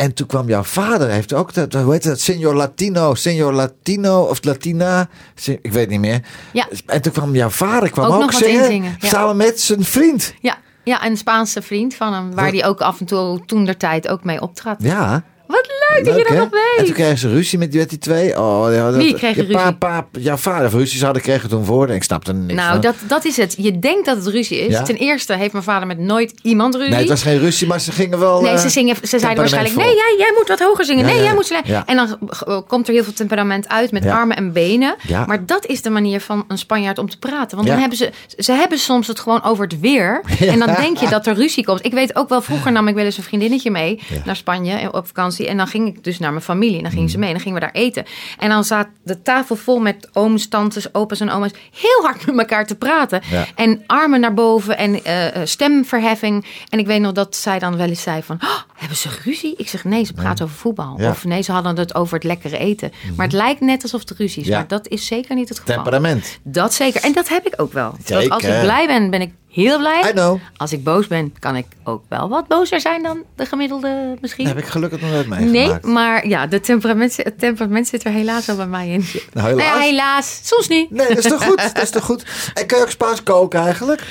[0.00, 4.22] En toen kwam jouw vader, heeft ook dat, hoe heet dat, Senor Latino, Senor Latino
[4.22, 5.08] of Latina,
[5.44, 6.20] ik weet niet meer.
[6.52, 6.68] Ja.
[6.86, 9.08] En toen kwam jouw vader kwam Ook ook, nog wat zingen, ja.
[9.08, 10.34] samen met zijn vriend.
[10.40, 13.76] Ja, ja, een Spaanse vriend van hem, waar hij ook af en toe toen der
[13.76, 14.76] tijd ook mee optrad.
[14.82, 15.24] Ja.
[15.50, 16.78] Wat leuk, dat je dat nog weet.
[16.78, 18.38] En toen kregen ze ruzie met, met die twee.
[18.38, 19.74] Oh, ja, dat, Wie kreeg je ruzie?
[19.74, 21.88] pa, jouw vader of ruzie zouden kregen toen voor.
[21.88, 22.80] En ik snapte niks nou, van.
[22.80, 23.54] dat, dat is het.
[23.58, 24.72] Je denkt dat het ruzie is.
[24.72, 24.82] Ja?
[24.82, 26.90] Ten eerste heeft mijn vader met nooit iemand ruzie.
[26.90, 28.40] Nee, het was geen ruzie, maar ze gingen wel.
[28.40, 31.06] Nee, eh, ze, zingen, ze zeiden waarschijnlijk: nee, jij, jij moet wat hoger zingen.
[31.06, 31.86] Ja, nee, jij moet Ja.
[31.86, 34.94] En dan eh, komt er heel veel temperament uit met armen en benen.
[35.06, 35.24] Ja.
[35.26, 37.56] Maar dat is de manier van een Spanjaard om te praten.
[37.56, 40.20] Want dan hebben ze, ze hebben soms het gewoon over het weer.
[40.50, 41.84] En dan denk je dat er ruzie komt.
[41.84, 44.88] Ik weet ook wel, vroeger nam ik wel eens een vriendinnetje mee naar Spanje eh,
[44.92, 45.39] op vakantie.
[45.46, 46.76] En dan ging ik dus naar mijn familie.
[46.76, 47.28] En dan gingen ze mee.
[47.28, 48.04] En dan gingen we daar eten.
[48.38, 51.52] En dan zat de tafel vol met ooms, tantes, opa's en oma's.
[51.80, 53.20] Heel hard met elkaar te praten.
[53.30, 53.46] Ja.
[53.54, 56.46] En armen naar boven en eh, stemverheffing.
[56.68, 58.38] En ik weet nog dat zij dan wel eens zei van...
[58.42, 59.54] "Oh, hebben ze ruzie?
[59.56, 60.94] Ik zeg nee, ze praten over voetbal.
[60.98, 61.10] Ja.
[61.10, 62.92] Of nee, ze hadden het over het lekkere eten.
[63.16, 64.48] Maar het lijkt net alsof er ruzie is.
[64.48, 64.56] Ja.
[64.58, 65.74] Maar dat is zeker niet het geval.
[65.74, 66.38] Temperament.
[66.42, 67.02] Dat zeker.
[67.02, 67.94] En dat heb ik ook wel.
[68.04, 68.56] Dat als Zeker.
[68.56, 70.08] ik blij ben, ben ik heel blij.
[70.08, 70.40] I know.
[70.56, 74.44] Als ik boos ben, kan ik ook wel wat bozer zijn dan de gemiddelde misschien.
[74.44, 75.82] Dat heb ik gelukkig nog nooit meegemaakt.
[75.82, 79.04] Nee, maar ja, de temperament, het temperament zit er helaas wel bij mij in.
[79.32, 79.82] Nou, helaas.
[79.82, 80.40] Helaas.
[80.42, 80.90] Soms niet.
[80.90, 81.74] Nee, dat is toch goed?
[81.74, 82.24] Dat is toch goed?
[82.54, 84.02] En kan je ook Spaans koken eigenlijk?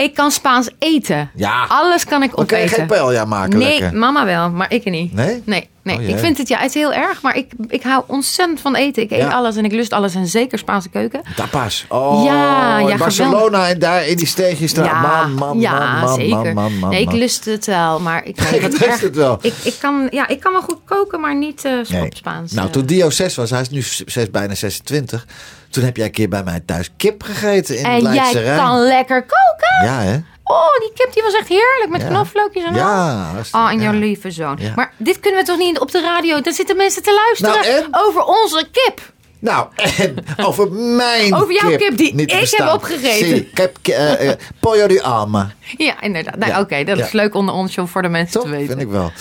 [0.00, 1.30] Ik kan Spaans eten.
[1.34, 1.64] Ja.
[1.68, 2.68] Alles kan ik opeten.
[2.68, 3.98] geen paella maken Nee, lekker.
[3.98, 5.12] mama wel, maar ik niet.
[5.12, 5.42] Nee?
[5.44, 5.96] Nee, nee.
[5.96, 8.74] Oh, ik vind het, ja, het is heel erg, maar ik, ik hou ontzettend van
[8.76, 9.02] eten.
[9.02, 9.28] Ik eet Ja.
[9.30, 11.20] alles en ik lust alles en zeker Spaanse keuken.
[11.36, 11.84] Tapas.
[11.88, 14.74] Oh, Ja, ja, in Barcelona en daar in die steegjes.
[14.74, 15.00] Daar.
[15.00, 16.36] man, man, ja, man, man, zeker.
[16.36, 19.38] man, man, man, nee, ik lust het wel, maar ik, Ik lust erg- het wel.
[19.42, 22.08] Ik, ik, kan, ja, ik kan wel goed koken, maar niet eh Nee.
[22.16, 22.52] Spaans.
[22.52, 22.72] Nou, eh.
[22.72, 25.26] toen Dio 6 was, hij is nu 6, bijna 26.
[25.70, 28.58] Toen heb jij een keer bij mij thuis kip gegeten in en Leidse jij Rijn.
[28.58, 29.84] kan lekker koken.
[29.84, 30.16] Ja, hè?
[30.44, 32.06] Oh, die kip die was echt heerlijk met Ja.
[32.08, 32.76] knoflookjes en al.
[32.76, 33.32] Ja.
[33.36, 33.98] dat Oh, en jouw ja.
[33.98, 34.56] lieve zoon.
[34.60, 34.72] Ja.
[34.76, 36.40] Maar dit kunnen we toch niet op de radio?
[36.40, 37.88] Daar zitten mensen te luisteren Nou, en?
[38.06, 39.12] over onze kip.
[39.38, 39.66] Nou,
[39.98, 42.72] en over mijn Over jouw kip die niet te ik heb verstaan.
[42.74, 43.26] opgegeten.
[43.28, 45.50] Zie, kip, eh, eh, pollo di Alma.
[45.76, 46.36] Ja, inderdaad.
[46.36, 46.60] Nou, Ja.
[46.60, 47.04] Oké, dat Ja.
[47.04, 48.42] is leuk onder ons om voor de mensen Toch?
[48.42, 48.66] te weten.
[48.68, 49.12] Vind ik wel.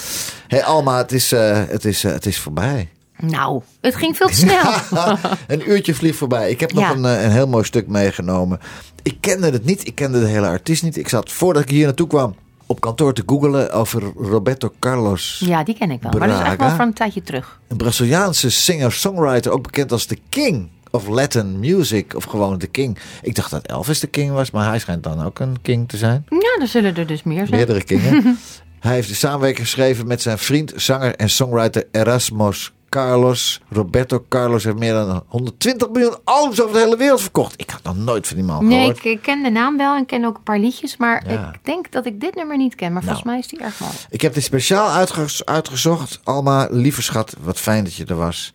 [0.47, 2.89] Hé hey, Alma, het is, eh, het, is, eh, het is voorbij.
[3.20, 4.74] Nou, het ging veel te snel.
[5.47, 6.49] een uurtje vliegt voorbij.
[6.49, 6.91] Ik heb nog Ja.
[6.91, 8.59] een, eh, een heel mooi stuk meegenomen.
[9.03, 9.88] Ik kende het niet.
[9.88, 10.97] Ik kende de hele artiest niet.
[10.97, 15.41] Ik zat voordat ik hier naartoe kwam op kantoor te googelen over Roberto Carlos.
[15.45, 16.11] ja, die ken ik wel.
[16.17, 17.59] Maar dat is echt wel van een tijdje terug.
[17.67, 22.15] Een Braziliaanse singer-songwriter, ook bekend als de King of Latin Music.
[22.15, 22.97] Of gewoon de King.
[23.22, 25.97] Ik dacht dat Elvis de King was, maar hij schijnt dan ook een King te
[25.97, 26.26] zijn.
[26.30, 27.51] Ja, er zullen er dus meer zijn.
[27.51, 28.38] Meerdere kingen.
[28.80, 33.62] Hij heeft de samenwerking geschreven met zijn vriend, zanger en songwriter Erasmus Carlos.
[33.70, 37.54] Roberto Carlos heeft meer dan 120 miljoen albums over de hele wereld verkocht.
[37.62, 38.98] Ik had nog nooit van die man Nee, gehoord.
[38.98, 40.98] ik, ik ken de naam wel en ken ook een paar liedjes.
[40.98, 41.54] Maar Ja.
[41.54, 42.94] ik denk dat ik dit nummer niet ken.
[42.94, 43.36] Maar volgens Nou.
[43.36, 43.92] mij is die erg mooi.
[44.10, 46.20] Ik heb dit speciaal uitge- uitgezocht.
[46.24, 48.54] Alma, lieve schat, wat fijn dat je er was.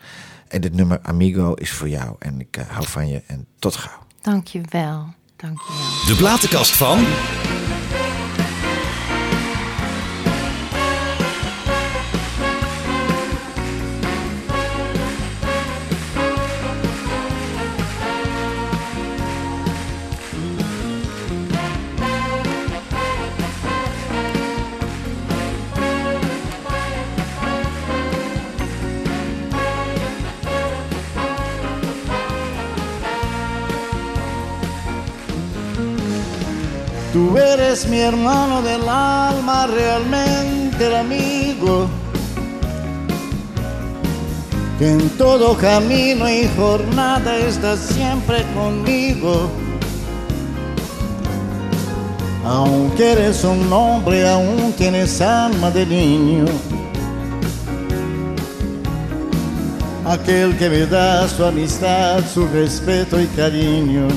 [0.48, 2.14] En dit nummer Amigo is voor jou.
[2.18, 3.98] En ik eh, hou van je en tot gauw.
[4.20, 5.14] Dank je wel.
[5.36, 5.72] Dank je
[6.06, 6.06] wel.
[6.06, 6.98] De platenkast van.
[37.36, 41.88] Eres mi hermano del alma, realmente el amigo.
[44.78, 49.50] Que en todo camino y jornada estás siempre conmigo.
[52.44, 56.44] Aunque eres un hombre, aún tienes alma de niño.
[60.04, 64.08] Aquel que me da su amistad, su respeto y cariño.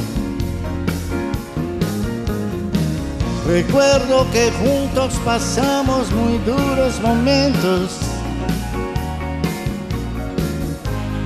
[3.47, 7.97] Recuerdo que juntos pasamos muy duros momentos.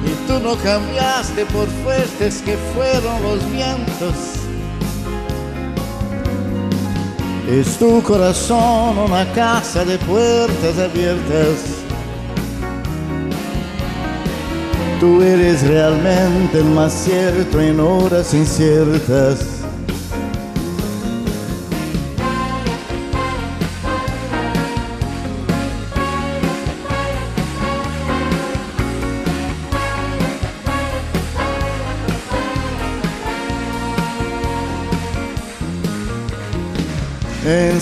[0.05, 4.13] Y tú no cambiaste por fuertes que fueron los vientos.
[7.49, 11.57] Es tu corazón una casa de puertas abiertas.
[14.99, 19.60] Tú eres realmente el más cierto en horas inciertas.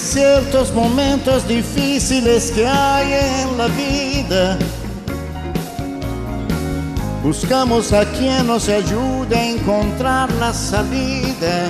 [0.10, 4.57] Ciertos momentos difíciles que hay en la vida,
[7.24, 11.70] buscamos a quien nos ayude a encontrar la salida.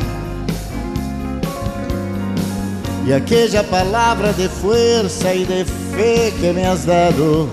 [3.06, 7.50] Y aquella palabra de fuerza y de fe que me has dado,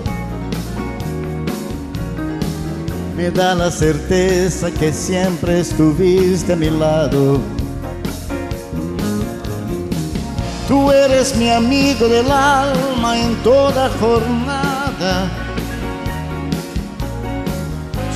[3.17, 7.56] me da la certeza que siempre estuviste a mi lado.
[10.67, 15.31] Tú eres mi amigo del alma en toda jornada.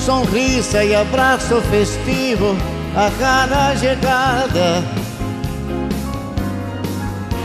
[0.05, 2.53] Sonrisa y abrazo festivo
[2.95, 4.81] a cada llegada.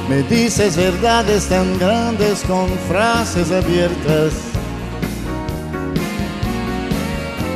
[0.09, 4.33] Me dices verdades tan grandes con frases abiertas.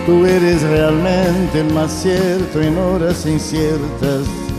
[0.06, 4.49] Tú eres realmente el más cierto en horas inciertas.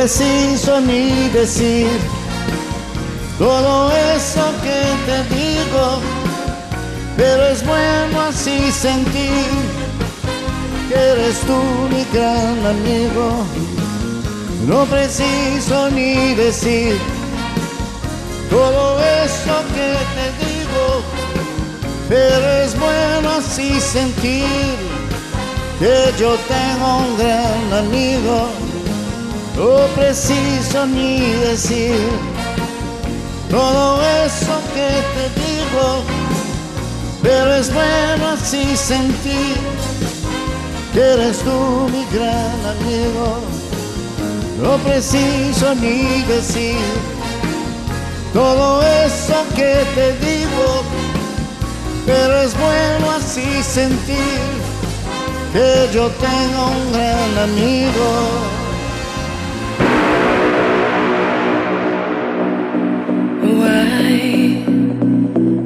[0.00, 1.86] No preciso ni decir
[3.38, 6.00] todo eso que te digo,
[7.18, 9.44] pero es bueno así sentir
[10.88, 13.44] que eres tú mi gran amigo.
[14.66, 16.96] No preciso ni decir
[18.48, 21.02] todo eso que te digo,
[22.08, 24.46] pero es bueno así sentir
[25.78, 28.69] que yo tengo un gran amigo.
[29.60, 31.94] No preciso ni decir
[33.50, 36.02] todo eso que te digo,
[37.22, 39.58] pero es bueno así sentir
[40.94, 43.26] que eres tú mi gran amigo.
[44.62, 46.78] No preciso ni decir
[48.32, 50.82] todo eso que te digo,
[52.06, 54.40] pero es bueno así sentir
[55.52, 58.49] que yo tengo un gran amigo.
[63.70, 64.62] why?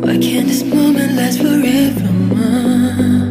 [0.04, 3.23] Why can't this moment last forever?